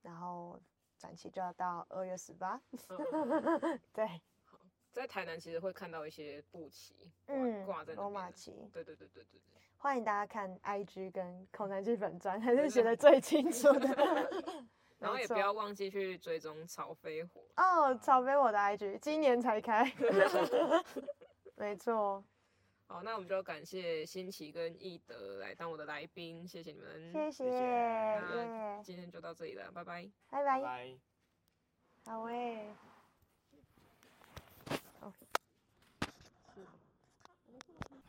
[0.03, 0.61] 然后
[0.99, 2.61] 展期就要到二月十八。
[3.93, 4.21] 对。
[4.93, 8.51] 好，在台南其实会看到一些布旗，嗯，挂在罗马旗。
[8.73, 9.41] 对对对对对，
[9.79, 13.89] 欢迎大家看 IG 跟口南剧本专，还是写的最清楚的。
[14.99, 19.91] 然后也不要忘记去追踪草飞火哦，草飞火的 IG 今年才开，
[21.57, 22.23] 没错。
[22.87, 28.21] 好，那我们就感谢新奇跟易德来当我的来宾，谢谢你们，谢谢。
[28.21, 30.99] 那今天就到这里了，拜拜，拜拜，
[32.05, 32.67] 好诶。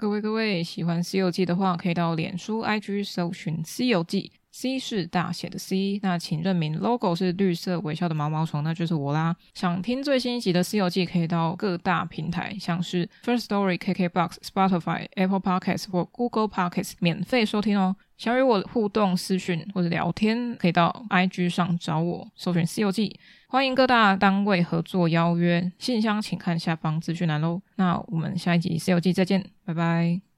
[0.01, 5.99] 各位各位，喜欢《西游记》的话，可以到脸书、IG 搜寻《西游记》，C 是大写的 C。
[6.01, 9.35] 那请认明 logo 是绿色微笑的毛毛虫，那就是我啦。
[9.53, 17.95] 想听最新一集的《西游记》，可以到各大平台，像是 First Story、KKBox、Spotify、Apple Podcasts 或 Google Podcasts 免费收听哦。
[18.21, 23.09] 想与我互动、私讯或者聊天，可以到 IG 上找我，搜寻《西游记》。
[23.47, 27.59] 欢迎各大单位合作邀约，信箱请看下方资讯栏喽。
[27.77, 30.30] 那我们下一集《西游记》再见，拜拜。